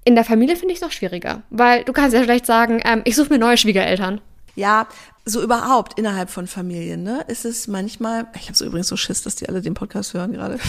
[0.06, 3.02] In der Familie finde ich es noch schwieriger, weil du kannst ja schlecht sagen, ähm,
[3.04, 4.20] ich suche mir neue Schwiegereltern.
[4.54, 4.86] Ja,
[5.24, 9.24] so überhaupt innerhalb von Familien, ne, ist es manchmal, ich habe so übrigens so Schiss,
[9.24, 10.60] dass die alle den Podcast hören gerade.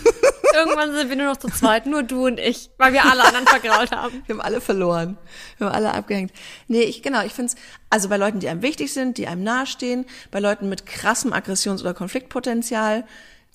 [0.54, 3.46] Irgendwann sind wir nur noch zu zweit, nur du und ich, weil wir alle anderen
[3.46, 4.22] vergrault haben.
[4.26, 5.16] Wir haben alle verloren.
[5.56, 6.30] Wir haben alle abgehängt.
[6.68, 9.42] Nee, ich, genau, ich finde es, also bei Leuten, die einem wichtig sind, die einem
[9.42, 13.06] nahestehen, bei Leuten mit krassem Aggressions- oder Konfliktpotenzial.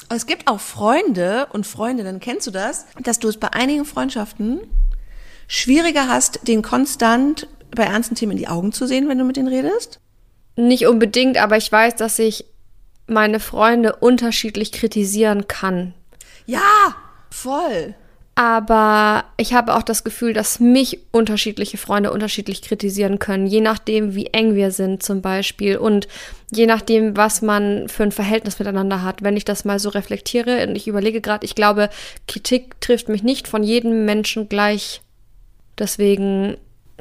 [0.10, 4.62] Es gibt auch Freunde und Freundinnen, kennst du das, dass du es bei einigen Freundschaften
[5.48, 9.38] schwieriger hast, den konstant bei ernsten Themen in die Augen zu sehen, wenn du mit
[9.38, 10.00] denen redest?
[10.56, 12.46] Nicht unbedingt, aber ich weiß, dass ich
[13.08, 15.94] meine Freunde unterschiedlich kritisieren kann.
[16.46, 16.96] Ja,
[17.30, 17.96] voll.
[18.36, 24.14] Aber ich habe auch das Gefühl, dass mich unterschiedliche Freunde unterschiedlich kritisieren können, je nachdem,
[24.14, 26.08] wie eng wir sind zum Beispiel und
[26.52, 29.24] je nachdem, was man für ein Verhältnis miteinander hat.
[29.24, 31.90] Wenn ich das mal so reflektiere und ich überlege gerade, ich glaube,
[32.28, 35.02] Kritik trifft mich nicht von jedem Menschen gleich.
[35.78, 36.58] Deswegen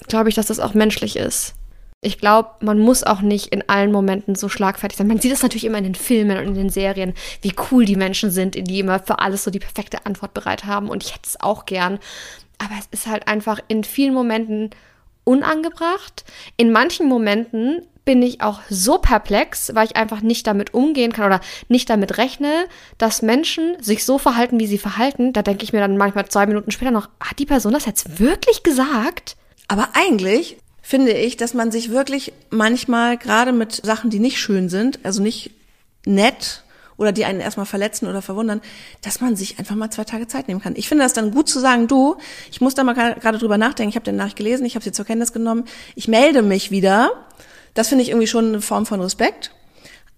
[0.09, 1.55] glaube ich, dass das auch menschlich ist.
[2.03, 5.07] Ich glaube, man muss auch nicht in allen Momenten so schlagfertig sein.
[5.07, 7.97] Man sieht es natürlich immer in den Filmen und in den Serien, wie cool die
[7.97, 10.89] Menschen sind, die immer für alles so die perfekte Antwort bereit haben.
[10.89, 11.99] Und ich hätte es auch gern.
[12.59, 14.71] Aber es ist halt einfach in vielen Momenten
[15.25, 16.25] unangebracht.
[16.57, 21.27] In manchen Momenten bin ich auch so perplex, weil ich einfach nicht damit umgehen kann
[21.27, 22.67] oder nicht damit rechne,
[22.97, 25.35] dass Menschen sich so verhalten, wie sie verhalten.
[25.35, 28.19] Da denke ich mir dann manchmal zwei Minuten später noch, hat die Person das jetzt
[28.21, 29.37] wirklich gesagt?
[29.69, 34.69] Aber eigentlich finde ich, dass man sich wirklich manchmal gerade mit Sachen, die nicht schön
[34.69, 35.51] sind, also nicht
[36.07, 36.63] nett
[36.97, 38.61] oder die einen erstmal verletzen oder verwundern,
[39.03, 40.77] dass man sich einfach mal zwei Tage Zeit nehmen kann.
[40.77, 42.17] Ich finde das dann gut zu sagen, du,
[42.53, 44.93] ich muss da mal gerade drüber nachdenken, ich habe den Nachricht gelesen, ich habe sie
[44.93, 45.65] zur Kenntnis genommen,
[45.97, 47.11] ich melde mich wieder.
[47.77, 49.53] Das finde ich irgendwie schon eine Form von Respekt.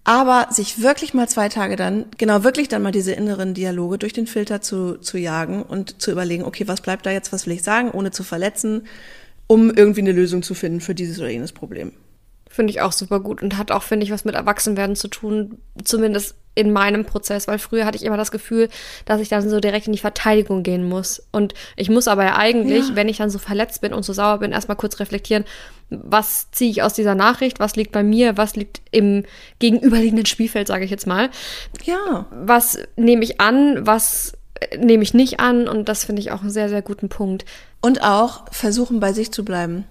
[0.05, 4.13] Aber sich wirklich mal zwei Tage dann, genau wirklich dann mal diese inneren Dialoge durch
[4.13, 7.53] den Filter zu, zu jagen und zu überlegen, okay, was bleibt da jetzt, was will
[7.53, 8.87] ich sagen, ohne zu verletzen,
[9.45, 11.91] um irgendwie eine Lösung zu finden für dieses oder jenes Problem.
[12.49, 15.59] Finde ich auch super gut und hat auch, finde ich, was mit Erwachsenwerden zu tun,
[15.83, 18.69] zumindest in meinem Prozess, weil früher hatte ich immer das Gefühl,
[19.05, 21.23] dass ich dann so direkt in die Verteidigung gehen muss.
[21.31, 22.95] Und ich muss aber ja eigentlich, ja.
[22.95, 25.45] wenn ich dann so verletzt bin und so sauer bin, erstmal kurz reflektieren,
[25.89, 29.23] was ziehe ich aus dieser Nachricht, was liegt bei mir, was liegt im
[29.59, 31.29] gegenüberliegenden Spielfeld, sage ich jetzt mal.
[31.83, 32.25] Ja.
[32.31, 36.41] Was nehme ich an, was äh, nehme ich nicht an und das finde ich auch
[36.41, 37.45] einen sehr, sehr guten Punkt.
[37.81, 39.85] Und auch versuchen, bei sich zu bleiben.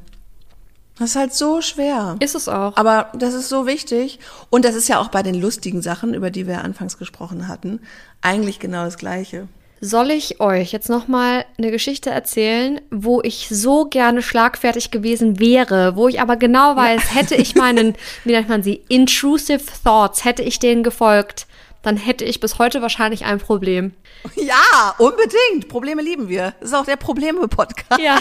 [0.98, 2.16] Das ist halt so schwer.
[2.20, 2.76] Ist es auch.
[2.76, 4.18] Aber das ist so wichtig.
[4.50, 7.80] Und das ist ja auch bei den lustigen Sachen, über die wir anfangs gesprochen hatten,
[8.20, 9.48] eigentlich genau das Gleiche.
[9.80, 15.94] Soll ich euch jetzt nochmal eine Geschichte erzählen, wo ich so gerne schlagfertig gewesen wäre,
[15.94, 17.14] wo ich aber genau weiß, ja.
[17.14, 21.46] hätte ich meinen, wie nennt man sie, intrusive thoughts, hätte ich denen gefolgt,
[21.82, 23.92] dann hätte ich bis heute wahrscheinlich ein Problem.
[24.34, 25.68] Ja, unbedingt.
[25.68, 26.54] Probleme lieben wir.
[26.58, 28.00] Das ist auch der Probleme-Podcast.
[28.00, 28.18] Ja.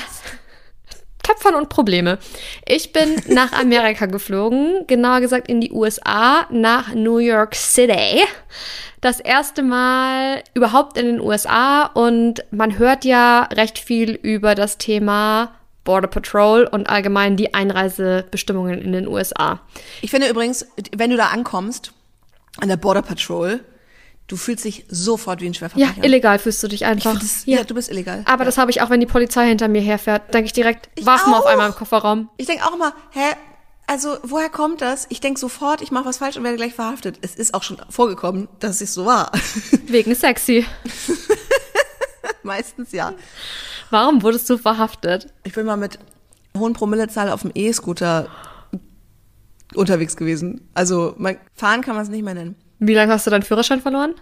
[1.27, 2.19] Töpfern und Probleme.
[2.65, 8.23] Ich bin nach Amerika geflogen, genauer gesagt in die USA, nach New York City.
[9.01, 14.77] Das erste Mal überhaupt in den USA und man hört ja recht viel über das
[14.77, 19.59] Thema Border Patrol und allgemein die Einreisebestimmungen in den USA.
[20.01, 21.91] Ich finde übrigens, wenn du da ankommst,
[22.59, 23.59] an der Border Patrol,
[24.27, 25.93] Du fühlst dich sofort wie ein Schwerverbrecher.
[25.97, 27.17] Ja, illegal fühlst du dich einfach.
[27.17, 27.59] Das, ja.
[27.59, 27.63] ja.
[27.63, 28.23] du bist illegal.
[28.25, 28.45] Aber ja.
[28.45, 31.33] das habe ich auch, wenn die Polizei hinter mir herfährt, denke ich direkt, ich Waffen
[31.33, 31.39] auch.
[31.39, 32.29] auf einmal im Kofferraum.
[32.35, 33.35] Ich denke auch immer, hä,
[33.87, 35.05] also woher kommt das?
[35.09, 37.19] Ich denke sofort, ich mache was falsch und werde gleich verhaftet.
[37.21, 39.31] Es ist auch schon vorgekommen, dass es so war.
[39.87, 40.65] Wegen sexy.
[42.43, 43.13] Meistens ja.
[43.89, 45.33] Warum wurdest du verhaftet?
[45.45, 45.99] Ich bin mal mit
[46.57, 48.27] hohen Promillezahl auf dem E-Scooter
[49.73, 50.69] unterwegs gewesen.
[50.73, 51.15] Also
[51.53, 52.55] fahren kann man es nicht mehr nennen.
[52.79, 54.15] Wie lange hast du deinen Führerschein verloren?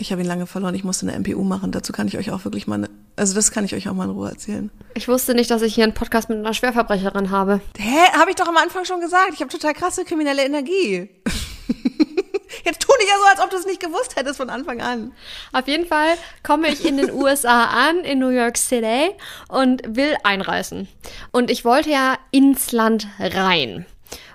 [0.00, 0.74] Ich habe ihn lange verloren.
[0.74, 1.72] Ich musste eine MPU machen.
[1.72, 4.04] Dazu kann ich euch auch wirklich mal, eine, also das kann ich euch auch mal
[4.04, 4.70] in Ruhe erzählen.
[4.94, 7.60] Ich wusste nicht, dass ich hier einen Podcast mit einer Schwerverbrecherin habe.
[7.76, 8.12] Hä?
[8.16, 9.32] Habe ich doch am Anfang schon gesagt.
[9.34, 11.10] Ich habe total krasse kriminelle Energie.
[12.64, 15.12] Jetzt tu nicht ja so, als ob du es nicht gewusst hättest von Anfang an.
[15.52, 19.10] Auf jeden Fall komme ich in den USA an, in New York City
[19.48, 20.88] und will einreisen.
[21.32, 23.84] Und ich wollte ja ins Land rein.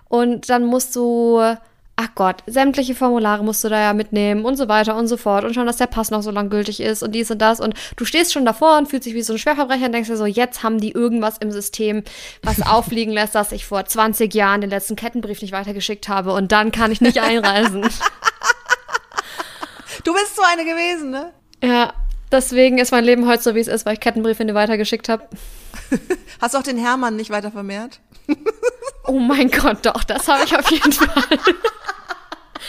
[0.10, 1.56] Und dann musst du
[1.96, 5.44] ach Gott, sämtliche Formulare musst du da ja mitnehmen und so weiter und so fort
[5.46, 7.76] und schon, dass der Pass noch so lang gültig ist und dies und das und
[7.96, 10.26] du stehst schon davor und fühlst dich wie so ein Schwerverbrecher und denkst dir so,
[10.26, 12.04] jetzt haben die irgendwas im System,
[12.42, 16.52] was auffliegen lässt, dass ich vor 20 Jahren den letzten Kettenbrief nicht weitergeschickt habe und
[16.52, 17.88] dann kann ich nicht einreisen.
[20.04, 21.32] Du bist so eine gewesen, ne?
[21.64, 21.94] Ja,
[22.30, 25.30] deswegen ist mein Leben heute so, wie es ist, weil ich Kettenbriefe nicht weitergeschickt habe.
[26.42, 28.02] Hast du auch den Hermann nicht weiter vermehrt?
[29.06, 31.40] Oh mein Gott, doch, das habe ich auf jeden Fall.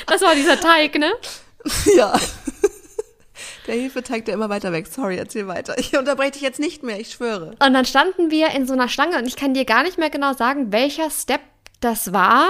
[0.07, 1.13] Das war dieser Teig, ne?
[1.97, 2.19] Ja.
[3.67, 4.93] Der Hefeteig, der immer weiter wächst.
[4.93, 5.79] Sorry, erzähl weiter.
[5.79, 7.57] Ich unterbreche dich jetzt nicht mehr, ich schwöre.
[7.65, 10.11] Und dann standen wir in so einer Schlange und ich kann dir gar nicht mehr
[10.11, 11.41] genau sagen, welcher Step
[11.81, 12.49] das war.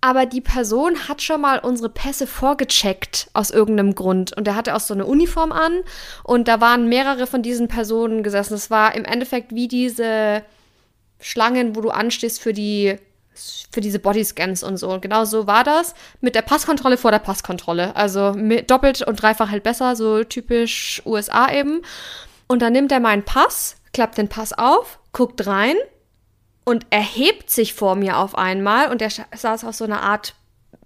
[0.00, 4.36] Aber die Person hat schon mal unsere Pässe vorgecheckt aus irgendeinem Grund.
[4.36, 5.82] Und der hatte auch so eine Uniform an.
[6.22, 8.54] Und da waren mehrere von diesen Personen gesessen.
[8.54, 10.42] Das war im Endeffekt wie diese
[11.20, 12.96] Schlangen, wo du anstehst für die
[13.70, 14.90] für diese Bodyscans und so.
[14.90, 17.94] Und genau so war das mit der Passkontrolle vor der Passkontrolle.
[17.96, 18.32] Also
[18.66, 21.82] doppelt und dreifach halt besser, so typisch USA eben.
[22.46, 25.76] Und dann nimmt er meinen Pass, klappt den Pass auf, guckt rein
[26.64, 30.34] und erhebt sich vor mir auf einmal und er saß auf so einer Art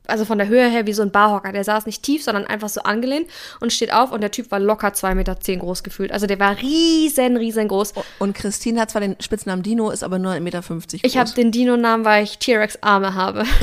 [0.06, 1.52] also von der Höhe her wie so ein Barhocker.
[1.52, 3.28] Der saß nicht tief, sondern einfach so angelehnt
[3.60, 6.12] und steht auf und der Typ war locker 2,10 Meter zehn groß gefühlt.
[6.12, 7.94] Also der war riesen, riesengroß.
[8.18, 10.84] Und Christine hat zwar den Spitznamen Dino, ist aber nur 1,50 Meter groß.
[11.02, 13.44] Ich habe den Dino-Namen, weil ich T-Rex-Arme habe.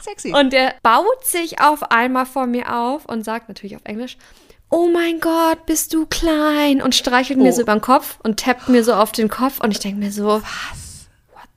[0.00, 0.32] Sexy.
[0.32, 4.16] Und der baut sich auf einmal vor mir auf und sagt natürlich auf Englisch,
[4.70, 7.42] oh mein Gott, bist du klein und streichelt oh.
[7.42, 9.98] mir so über den Kopf und tappt mir so auf den Kopf und ich denke
[9.98, 10.89] mir so, was?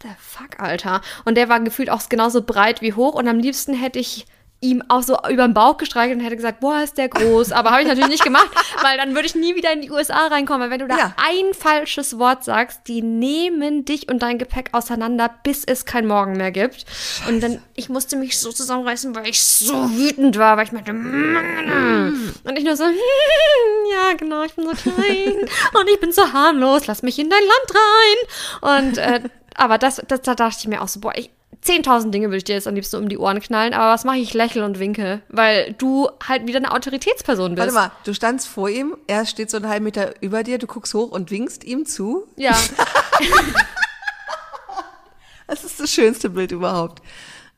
[0.03, 1.01] The fuck, Alter?
[1.25, 4.25] Und der war gefühlt auch genauso breit wie hoch und am liebsten hätte ich
[4.63, 7.51] ihm auch so über den Bauch gestreichelt und hätte gesagt, boah, ist der groß.
[7.51, 8.49] Aber habe ich natürlich nicht gemacht,
[8.81, 10.61] weil dann würde ich nie wieder in die USA reinkommen.
[10.61, 11.15] Weil wenn du da ja.
[11.17, 16.37] ein falsches Wort sagst, die nehmen dich und dein Gepäck auseinander, bis es kein Morgen
[16.37, 16.85] mehr gibt.
[16.87, 17.29] Scheiße.
[17.29, 20.91] Und dann, ich musste mich so zusammenreißen, weil ich so wütend war, weil ich meinte,
[20.91, 22.83] und ich nur so,
[23.91, 25.35] ja, genau, ich bin so klein
[25.73, 28.81] und ich bin so harmlos, lass mich in dein Land rein.
[28.81, 31.29] Und äh, aber das, das, da dachte ich mir auch so, boah, ich,
[31.65, 34.17] 10.000 Dinge würde ich dir jetzt am liebsten um die Ohren knallen, aber was mache
[34.17, 34.33] ich?
[34.33, 37.73] Lächle und winke, weil du halt wieder eine Autoritätsperson bist.
[37.73, 40.67] Warte mal, du standst vor ihm, er steht so einen halben Meter über dir, du
[40.67, 42.27] guckst hoch und winkst ihm zu.
[42.35, 42.57] Ja,
[45.47, 47.01] Das ist das schönste Bild überhaupt.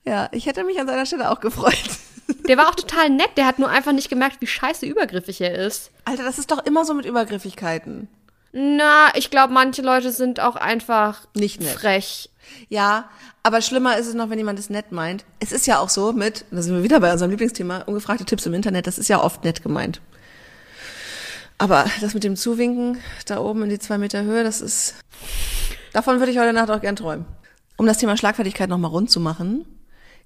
[0.06, 1.78] Ja, ich hätte mich an seiner Stelle auch gefreut.
[2.48, 5.56] der war auch total nett, der hat nur einfach nicht gemerkt, wie scheiße übergriffig er
[5.56, 5.91] ist.
[6.04, 8.08] Alter, das ist doch immer so mit Übergriffigkeiten.
[8.52, 11.74] Na, ich glaube, manche Leute sind auch einfach Nicht nett.
[11.74, 12.30] frech.
[12.70, 13.10] Ja,
[13.44, 15.24] aber schlimmer ist es noch, wenn jemand es nett meint.
[15.40, 18.46] Es ist ja auch so mit, da sind wir wieder bei unserem Lieblingsthema, ungefragte Tipps
[18.46, 20.02] im Internet, das ist ja oft nett gemeint.
[21.58, 24.96] Aber das mit dem Zuwinken da oben in die zwei Meter Höhe, das ist,
[25.94, 27.26] davon würde ich heute Nacht auch gern träumen.
[27.78, 29.66] Um das Thema Schlagfertigkeit nochmal rund zu machen,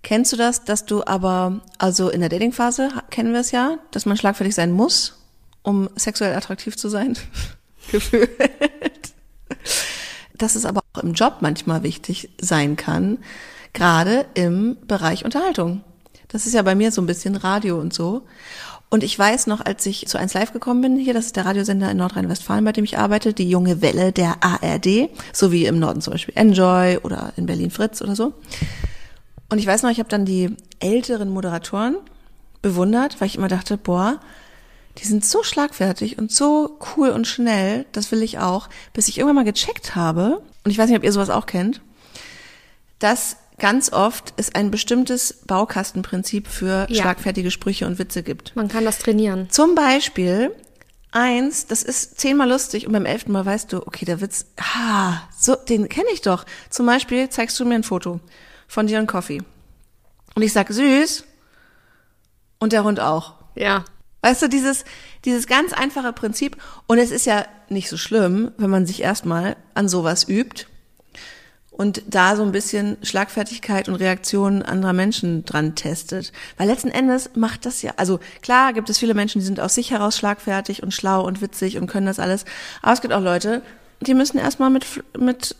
[0.01, 3.77] kennst du das, dass du aber, also in der Datingphase ha- kennen wir es ja,
[3.91, 5.19] dass man schlagfertig sein muss,
[5.61, 7.17] um sexuell attraktiv zu sein?
[7.91, 8.29] Gefühlt
[10.39, 13.19] dass es aber auch im Job manchmal wichtig sein kann,
[13.73, 15.83] gerade im Bereich Unterhaltung.
[16.27, 18.23] Das ist ja bei mir so ein bisschen Radio und so.
[18.91, 21.45] Und ich weiß noch, als ich zu 1 Live gekommen bin, hier, das ist der
[21.45, 25.77] Radiosender in Nordrhein-Westfalen, bei dem ich arbeite, die junge Welle der ARD, so wie im
[25.77, 28.33] Norden zum Beispiel Enjoy oder in Berlin Fritz oder so.
[29.49, 31.97] Und ich weiß noch, ich habe dann die älteren Moderatoren
[32.63, 34.19] bewundert, weil ich immer dachte, boah,
[35.01, 39.17] die sind so schlagfertig und so cool und schnell, das will ich auch, bis ich
[39.17, 41.81] irgendwann mal gecheckt habe, und ich weiß nicht, ob ihr sowas auch kennt,
[42.99, 47.01] dass ganz oft es ein bestimmtes Baukastenprinzip für Ja.
[47.01, 48.55] schlagfertige Sprüche und Witze gibt.
[48.55, 49.49] Man kann das trainieren.
[49.49, 50.51] Zum Beispiel
[51.11, 55.21] eins, das ist zehnmal lustig und beim elften Mal weißt du, okay, der Witz, ah,
[55.37, 56.45] so, den kenne ich doch.
[56.69, 58.19] Zum Beispiel zeigst du mir ein Foto
[58.67, 59.41] von dir und Coffee.
[60.35, 61.23] Und ich sag süß
[62.59, 63.33] und der Hund auch.
[63.55, 63.83] Ja.
[64.21, 64.85] Weißt du, dieses,
[65.25, 66.57] dieses ganz einfache Prinzip.
[66.87, 70.65] Und es ist ja nicht so schlimm, wenn man sich erstmal an sowas übt
[71.79, 76.33] und da so ein bisschen Schlagfertigkeit und Reaktionen anderer Menschen dran testet.
[76.57, 79.75] Weil letzten Endes macht das ja, also klar gibt es viele Menschen, die sind aus
[79.75, 82.43] sich heraus schlagfertig und schlau und witzig und können das alles.
[82.81, 83.61] Aber es gibt auch Leute,
[84.01, 84.85] die müssen erstmal mit,
[85.17, 85.55] mit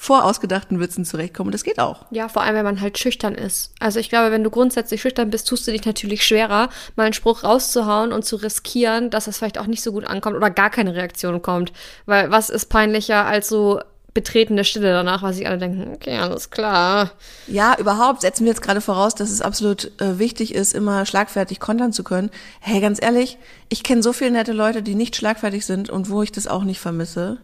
[0.00, 1.52] vorausgedachten Witzen zurechtkommen.
[1.52, 2.06] Das geht auch.
[2.10, 3.74] Ja, vor allem, wenn man halt schüchtern ist.
[3.80, 7.12] Also ich glaube, wenn du grundsätzlich schüchtern bist, tust du dich natürlich schwerer, mal einen
[7.12, 10.70] Spruch rauszuhauen und zu riskieren, dass das vielleicht auch nicht so gut ankommt oder gar
[10.70, 11.74] keine Reaktion kommt.
[12.06, 13.78] Weil was ist peinlicher als so
[14.14, 17.10] betretene Stille danach, was sich alle denken, okay, alles klar.
[17.46, 21.60] Ja, überhaupt setzen wir jetzt gerade voraus, dass es absolut äh, wichtig ist, immer schlagfertig
[21.60, 22.30] kontern zu können.
[22.60, 23.36] Hey, ganz ehrlich,
[23.68, 26.64] ich kenne so viele nette Leute, die nicht schlagfertig sind und wo ich das auch
[26.64, 27.36] nicht vermisse.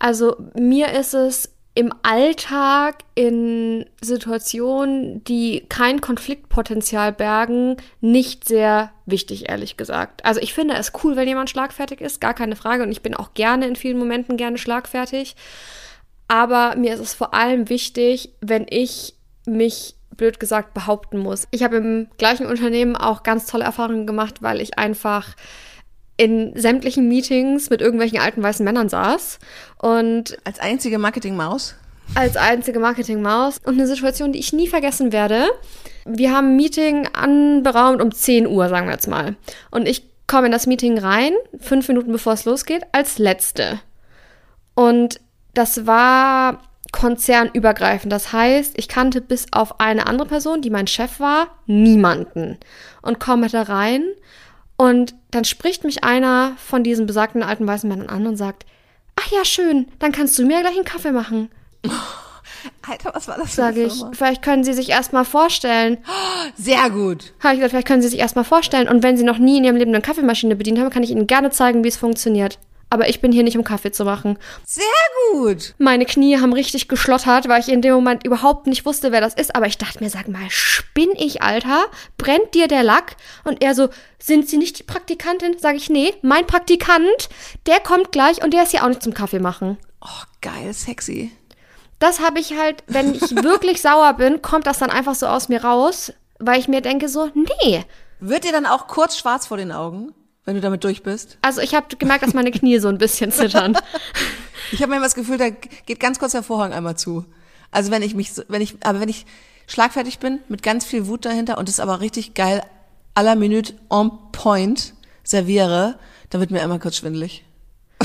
[0.00, 9.50] Also mir ist es im Alltag in Situationen, die kein Konfliktpotenzial bergen, nicht sehr wichtig,
[9.50, 10.24] ehrlich gesagt.
[10.24, 12.82] Also ich finde es cool, wenn jemand schlagfertig ist, gar keine Frage.
[12.82, 15.36] Und ich bin auch gerne in vielen Momenten gerne schlagfertig.
[16.28, 21.46] Aber mir ist es vor allem wichtig, wenn ich mich blöd gesagt behaupten muss.
[21.50, 25.36] Ich habe im gleichen Unternehmen auch ganz tolle Erfahrungen gemacht, weil ich einfach
[26.16, 29.38] in sämtlichen Meetings mit irgendwelchen alten weißen Männern saß
[29.78, 31.74] und Als einzige Marketingmaus.
[32.14, 35.44] als einzige Marketingmaus und eine Situation, die ich nie vergessen werde.
[36.04, 39.36] Wir haben ein Meeting anberaumt um 10 Uhr, sagen wir jetzt mal.
[39.70, 43.80] Und ich komme in das Meeting rein, fünf Minuten bevor es losgeht, als Letzte.
[44.74, 45.20] Und
[45.54, 46.60] das war
[46.92, 48.12] konzernübergreifend.
[48.12, 52.58] Das heißt, ich kannte bis auf eine andere Person, die mein Chef war, niemanden.
[53.02, 54.04] Und komme da rein
[54.76, 58.66] und dann spricht mich einer von diesen besagten alten weißen Männern an und sagt,
[59.16, 61.50] ach ja, schön, dann kannst du mir gleich einen Kaffee machen.
[62.88, 65.98] Alter, was war das für Sage eine ich, vielleicht können Sie sich erstmal vorstellen.
[66.56, 67.32] Sehr gut.
[67.40, 68.88] Habe ich gesagt, vielleicht können Sie sich erstmal vorstellen.
[68.88, 71.26] Und wenn Sie noch nie in Ihrem Leben eine Kaffeemaschine bedient haben, kann ich Ihnen
[71.26, 72.58] gerne zeigen, wie es funktioniert.
[72.88, 74.38] Aber ich bin hier nicht, um Kaffee zu machen.
[74.64, 74.84] Sehr
[75.32, 75.74] gut.
[75.78, 79.34] Meine Knie haben richtig geschlottert, weil ich in dem Moment überhaupt nicht wusste, wer das
[79.34, 79.56] ist.
[79.56, 81.86] Aber ich dachte mir, sag mal, spinn ich, Alter?
[82.16, 83.16] Brennt dir der Lack?
[83.42, 83.88] Und er so,
[84.20, 85.56] sind Sie nicht die Praktikantin?
[85.58, 87.28] Sag ich, nee, mein Praktikant,
[87.66, 89.78] der kommt gleich und der ist hier auch nicht zum Kaffee machen.
[90.00, 91.32] Oh, geil, sexy.
[91.98, 95.48] das habe ich halt, wenn ich wirklich sauer bin, kommt das dann einfach so aus
[95.48, 97.82] mir raus, weil ich mir denke so, nee.
[98.20, 100.14] Wird dir dann auch kurz schwarz vor den Augen,
[100.46, 101.36] wenn du damit durch bist?
[101.42, 103.76] Also ich habe gemerkt, dass meine Knie so ein bisschen zittern.
[104.72, 107.24] Ich habe manchmal das Gefühl, da geht ganz kurz der Vorhang einmal zu.
[107.70, 109.24] Also wenn ich mich, so- wenn ich, aber wenn ich
[109.68, 112.64] schlagfertig bin, mit ganz viel Wut dahinter und es aber richtig geil
[113.14, 117.44] à la Minute on point serviere, dann wird mir einmal kurz schwindelig.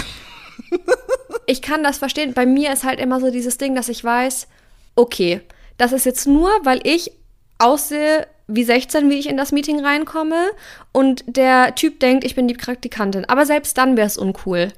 [1.48, 2.34] Ich kann das verstehen.
[2.34, 4.48] Bei mir ist halt immer so dieses Ding, dass ich weiß,
[4.96, 5.42] okay,
[5.78, 7.12] das ist jetzt nur, weil ich
[7.58, 10.52] aussehe wie 16, wie ich in das Meeting reinkomme
[10.92, 13.26] und der Typ denkt, ich bin die Praktikantin.
[13.26, 14.70] Aber selbst dann wäre es uncool.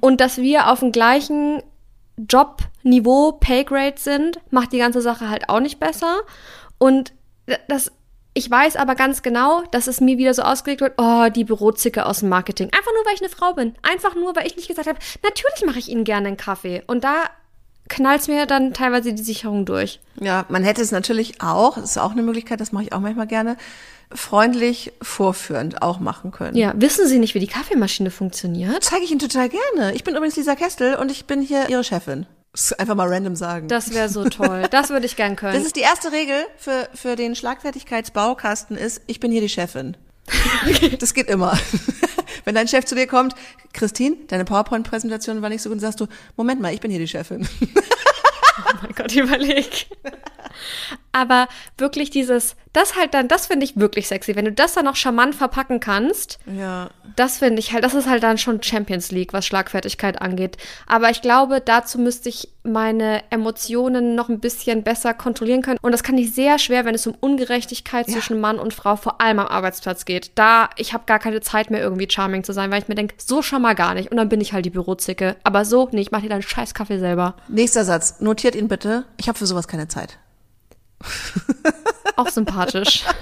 [0.00, 1.62] Und dass wir auf dem gleichen
[2.16, 6.20] Jobniveau, Paygrade sind, macht die ganze Sache halt auch nicht besser.
[6.78, 7.12] Und
[7.68, 7.92] das,
[8.34, 12.06] ich weiß aber ganz genau, dass es mir wieder so ausgelegt wird, oh, die Bürozicke
[12.06, 12.70] aus dem Marketing.
[12.76, 13.74] Einfach nur, weil ich eine Frau bin.
[13.82, 16.82] Einfach nur, weil ich nicht gesagt habe, natürlich mache ich Ihnen gerne einen Kaffee.
[16.86, 17.24] Und da
[17.88, 20.00] knallt mir dann teilweise die Sicherung durch.
[20.20, 23.00] Ja, man hätte es natürlich auch, das ist auch eine Möglichkeit, das mache ich auch
[23.00, 23.56] manchmal gerne,
[24.14, 26.56] freundlich vorführend auch machen können.
[26.56, 28.84] Ja, wissen Sie nicht, wie die Kaffeemaschine funktioniert?
[28.84, 29.94] Zeige ich Ihnen total gerne.
[29.94, 32.26] Ich bin übrigens Lisa Kestel und ich bin hier Ihre Chefin.
[32.52, 33.68] Das einfach mal random sagen.
[33.68, 34.64] Das wäre so toll.
[34.70, 35.54] Das würde ich gern können.
[35.54, 39.96] Das ist die erste Regel für, für den Schlagfertigkeitsbaukasten ist, ich bin hier die Chefin.
[40.98, 41.58] Das geht immer.
[42.44, 43.34] Wenn dein Chef zu dir kommt,
[43.72, 47.08] Christine, deine PowerPoint-Präsentation war nicht so gut, sagst du, Moment mal, ich bin hier die
[47.08, 47.48] Chefin.
[48.58, 49.86] Oh mein Gott, überleg.
[51.12, 51.46] Aber
[51.76, 54.34] wirklich dieses, das halt dann, das finde ich wirklich sexy.
[54.34, 56.88] Wenn du das dann noch charmant verpacken kannst, Ja.
[57.16, 60.56] das finde ich halt, das ist halt dann schon Champions League, was Schlagfertigkeit angeht.
[60.86, 65.78] Aber ich glaube, dazu müsste ich meine Emotionen noch ein bisschen besser kontrollieren können.
[65.82, 68.14] Und das kann ich sehr schwer, wenn es um Ungerechtigkeit Ja.
[68.14, 70.30] zwischen Mann und Frau, vor allem am Arbeitsplatz geht.
[70.36, 73.16] Da, ich habe gar keine Zeit mehr, irgendwie charming zu sein, weil ich mir denke,
[73.18, 74.10] so schon mal gar nicht.
[74.10, 75.36] Und dann bin ich halt die Bürozicke.
[75.44, 77.34] Aber so, nee, ich mache dir deinen scheiß Kaffee selber.
[77.48, 78.20] Nächster Satz.
[78.20, 79.04] Notiert ihn bitte.
[79.18, 80.18] Ich habe für sowas keine Zeit.
[82.16, 83.04] Auch sympathisch.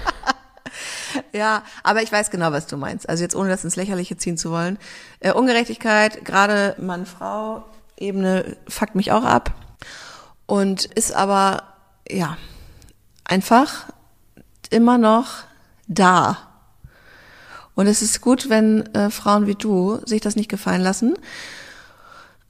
[1.33, 3.07] Ja, aber ich weiß genau, was du meinst.
[3.09, 4.77] Also jetzt ohne das ins Lächerliche ziehen zu wollen.
[5.19, 9.53] Äh, Ungerechtigkeit, gerade Mann-Frau-Ebene, fuckt mich auch ab.
[10.45, 11.63] Und ist aber,
[12.09, 12.37] ja,
[13.25, 13.87] einfach
[14.69, 15.43] immer noch
[15.87, 16.37] da.
[17.75, 21.15] Und es ist gut, wenn äh, Frauen wie du sich das nicht gefallen lassen.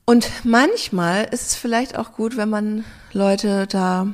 [0.05, 4.07] Und manchmal ist es vielleicht auch gut, wenn man Leute da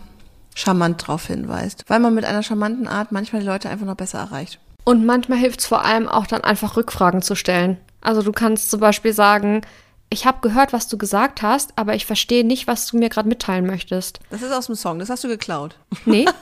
[0.57, 4.17] charmant drauf hinweist, weil man mit einer charmanten Art manchmal die Leute einfach noch besser
[4.19, 4.59] erreicht.
[4.83, 7.77] Und manchmal hilft es vor allem auch dann einfach Rückfragen zu stellen.
[8.01, 9.61] Also du kannst zum Beispiel sagen,
[10.09, 13.29] ich habe gehört, was du gesagt hast, aber ich verstehe nicht, was du mir gerade
[13.29, 14.19] mitteilen möchtest.
[14.29, 15.75] Das ist aus dem Song, das hast du geklaut.
[16.05, 16.25] Nee.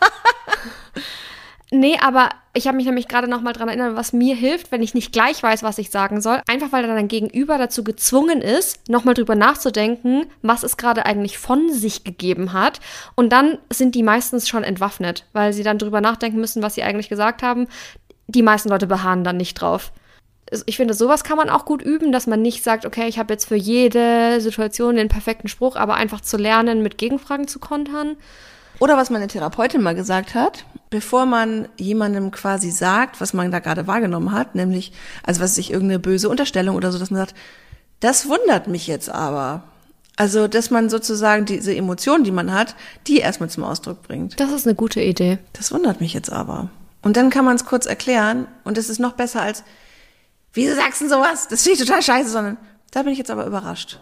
[1.80, 4.82] nee, aber ich habe mich nämlich gerade noch mal dran erinnert, was mir hilft, wenn
[4.82, 6.41] ich nicht gleich weiß, was ich sagen soll.
[6.47, 11.05] Einfach weil dann dein Gegenüber dazu gezwungen ist, noch mal drüber nachzudenken, was es gerade
[11.05, 12.80] eigentlich von sich gegeben hat.
[13.15, 16.84] Und dann sind die meistens schon entwaffnet, weil sie dann drüber nachdenken müssen, was sie
[16.84, 17.67] eigentlich gesagt haben.
[18.28, 19.91] Die meisten Leute beharren dann nicht drauf.
[20.65, 23.34] Ich finde, sowas kann man auch gut üben, dass man nicht sagt, okay, ich habe
[23.34, 28.15] jetzt für jede Situation den perfekten Spruch, aber einfach zu lernen, mit Gegenfragen zu kontern.
[28.80, 33.59] Oder was meine Therapeutin mal gesagt hat, bevor man jemandem quasi sagt, was man da
[33.59, 34.91] gerade wahrgenommen hat, nämlich,
[35.23, 37.36] also was sich irgendeine böse Unterstellung oder so, dass man sagt,
[37.99, 39.63] das wundert mich jetzt aber.
[40.17, 42.75] Also, dass man sozusagen diese Emotionen, die man hat,
[43.07, 44.39] die erstmal zum Ausdruck bringt.
[44.39, 45.39] Das ist eine gute Idee.
[45.53, 46.69] Das wundert mich jetzt aber.
[47.01, 49.63] Und dann kann man es kurz erklären und es ist noch besser als,
[50.53, 51.47] wieso sagst du denn sowas?
[51.49, 52.57] Das finde ich total scheiße, sondern
[52.91, 53.99] da bin ich jetzt aber überrascht.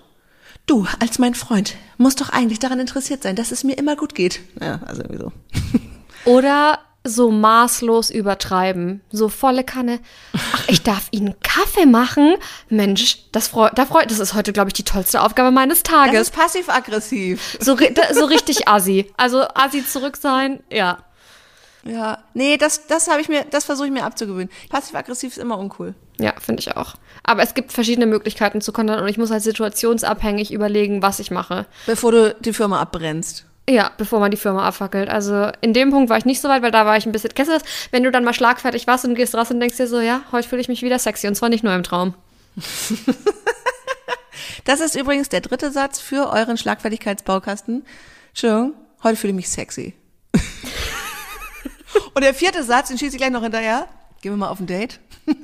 [0.65, 4.15] Du, als mein Freund, musst doch eigentlich daran interessiert sein, dass es mir immer gut
[4.15, 4.39] geht.
[4.61, 5.31] Ja, also irgendwie so.
[6.25, 9.01] Oder so maßlos übertreiben.
[9.11, 9.99] So volle Kanne.
[10.33, 12.35] Ach, ich darf Ihnen Kaffee machen?
[12.69, 15.91] Mensch, das freut, da freut, das ist heute, glaube ich, die tollste Aufgabe meines Das
[15.93, 16.21] Tages.
[16.21, 17.57] ist passiv-aggressiv.
[17.59, 17.75] So,
[18.13, 19.11] so richtig assi.
[19.17, 20.99] Also assi zurück sein, ja.
[21.85, 24.49] Ja, nee, das, das habe ich mir, das versuche ich mir abzugewöhnen.
[24.69, 25.95] Passiv-aggressiv ist immer uncool.
[26.17, 26.93] Ja, finde ich auch.
[27.23, 31.31] Aber es gibt verschiedene Möglichkeiten zu kontern und ich muss halt situationsabhängig überlegen, was ich
[31.31, 31.65] mache.
[31.85, 33.45] Bevor du die Firma abbrennst.
[33.69, 35.09] Ja, bevor man die Firma abfackelt.
[35.09, 37.31] Also in dem Punkt war ich nicht so weit, weil da war ich ein bisschen.
[37.33, 37.63] Kennst du das?
[37.91, 40.47] Wenn du dann mal schlagfertig warst und gehst raus und denkst dir so, ja, heute
[40.49, 42.13] fühle ich mich wieder sexy und zwar nicht nur im Traum.
[44.65, 47.85] Das ist übrigens der dritte Satz für euren Schlagfertigkeitsbaukasten.
[48.29, 49.93] Entschuldigung, heute fühle ich mich sexy.
[52.13, 53.87] Und der vierte Satz, den schieße ich gleich noch hinterher.
[54.21, 54.99] Gehen wir mal auf ein Date.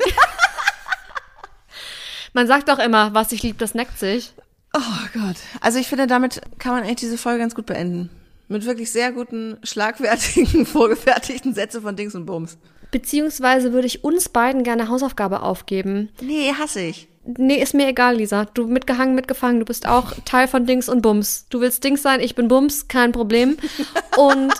[2.33, 4.33] Man sagt doch immer, was sich liebt, das neckt sich.
[4.73, 4.79] Oh
[5.13, 5.37] Gott.
[5.61, 8.09] Also ich finde, damit kann man eigentlich diese Folge ganz gut beenden.
[8.47, 12.57] Mit wirklich sehr guten, schlagfertigen, vorgefertigten Sätze von Dings und Bums.
[12.91, 16.09] Beziehungsweise würde ich uns beiden gerne Hausaufgabe aufgeben.
[16.21, 17.07] Nee, hasse ich.
[17.37, 18.45] Nee, ist mir egal, Lisa.
[18.45, 21.45] Du mitgehangen, mitgefangen, du bist auch Teil von Dings und Bums.
[21.49, 23.57] Du willst Dings sein, ich bin Bums, kein Problem.
[24.17, 24.51] Und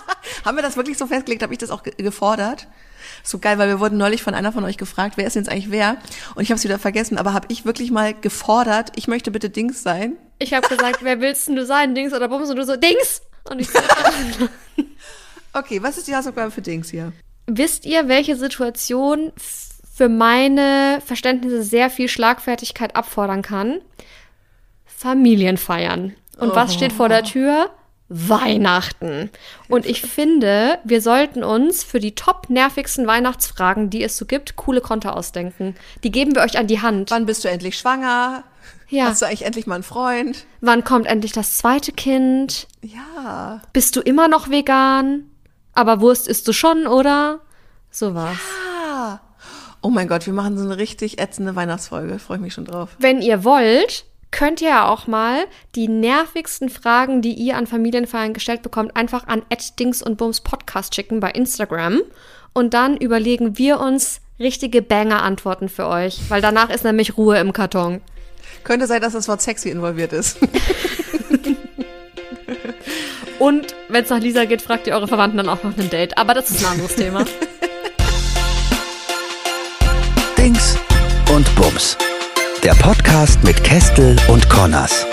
[0.44, 1.42] Haben wir das wirklich so festgelegt?
[1.42, 2.68] Habe ich das auch ge gefordert?
[3.22, 5.52] So geil, weil wir wurden neulich von einer von euch gefragt, wer ist denn jetzt
[5.52, 5.96] eigentlich wer?
[6.34, 9.50] Und ich habe es wieder vergessen, aber habe ich wirklich mal gefordert, ich möchte bitte
[9.50, 10.16] Dings sein?
[10.42, 12.48] ich habe gesagt, wer willst denn du sein, Dings oder Bums?
[12.48, 13.20] Und du so, Dings!
[13.44, 13.78] Und ich so,
[15.52, 17.12] Okay, was ist die Hausaufgabe für Dings hier?
[17.56, 23.80] wisst ihr, welche Situation für meine Verständnisse sehr viel Schlagfertigkeit abfordern kann?
[24.86, 26.14] Familienfeiern.
[26.38, 27.70] Und was steht vor der Tür?
[28.10, 29.30] Weihnachten.
[29.68, 34.56] Und ich finde, wir sollten uns für die top nervigsten Weihnachtsfragen, die es so gibt,
[34.56, 35.76] coole Konter ausdenken.
[36.02, 37.12] Die geben wir euch an die Hand.
[37.12, 38.42] Wann bist du endlich schwanger?
[38.88, 39.06] Ja.
[39.06, 40.44] Hast du eigentlich endlich mal einen Freund?
[40.60, 42.66] Wann kommt endlich das zweite Kind?
[42.82, 43.62] Ja.
[43.72, 45.30] Bist du immer noch vegan?
[45.72, 47.38] Aber Wurst isst du schon, oder?
[47.92, 48.36] Sowas.
[48.92, 49.20] Ah.
[49.82, 52.18] Oh mein Gott, wir machen so eine richtig ätzende Weihnachtsfolge.
[52.18, 52.90] Freue ich mich schon drauf.
[52.98, 58.34] Wenn ihr wollt, könnt ihr ja auch mal die nervigsten Fragen, die ihr an Familienfeiern
[58.34, 59.42] gestellt bekommt, einfach an
[59.78, 62.00] Dings und Bums Podcast schicken bei Instagram.
[62.52, 67.52] Und dann überlegen wir uns richtige Banger-Antworten für euch, weil danach ist nämlich Ruhe im
[67.52, 68.00] Karton.
[68.64, 70.38] Könnte sein, dass das Wort sexy involviert ist.
[73.38, 76.18] Und wenn es nach Lisa geht, fragt ihr eure Verwandten dann auch noch ein Date.
[76.18, 77.24] Aber das ist ein anderes Thema.
[80.36, 80.76] Dings
[81.34, 81.96] und Bums.
[82.62, 85.06] Der Podcast mit Kestel und Connors.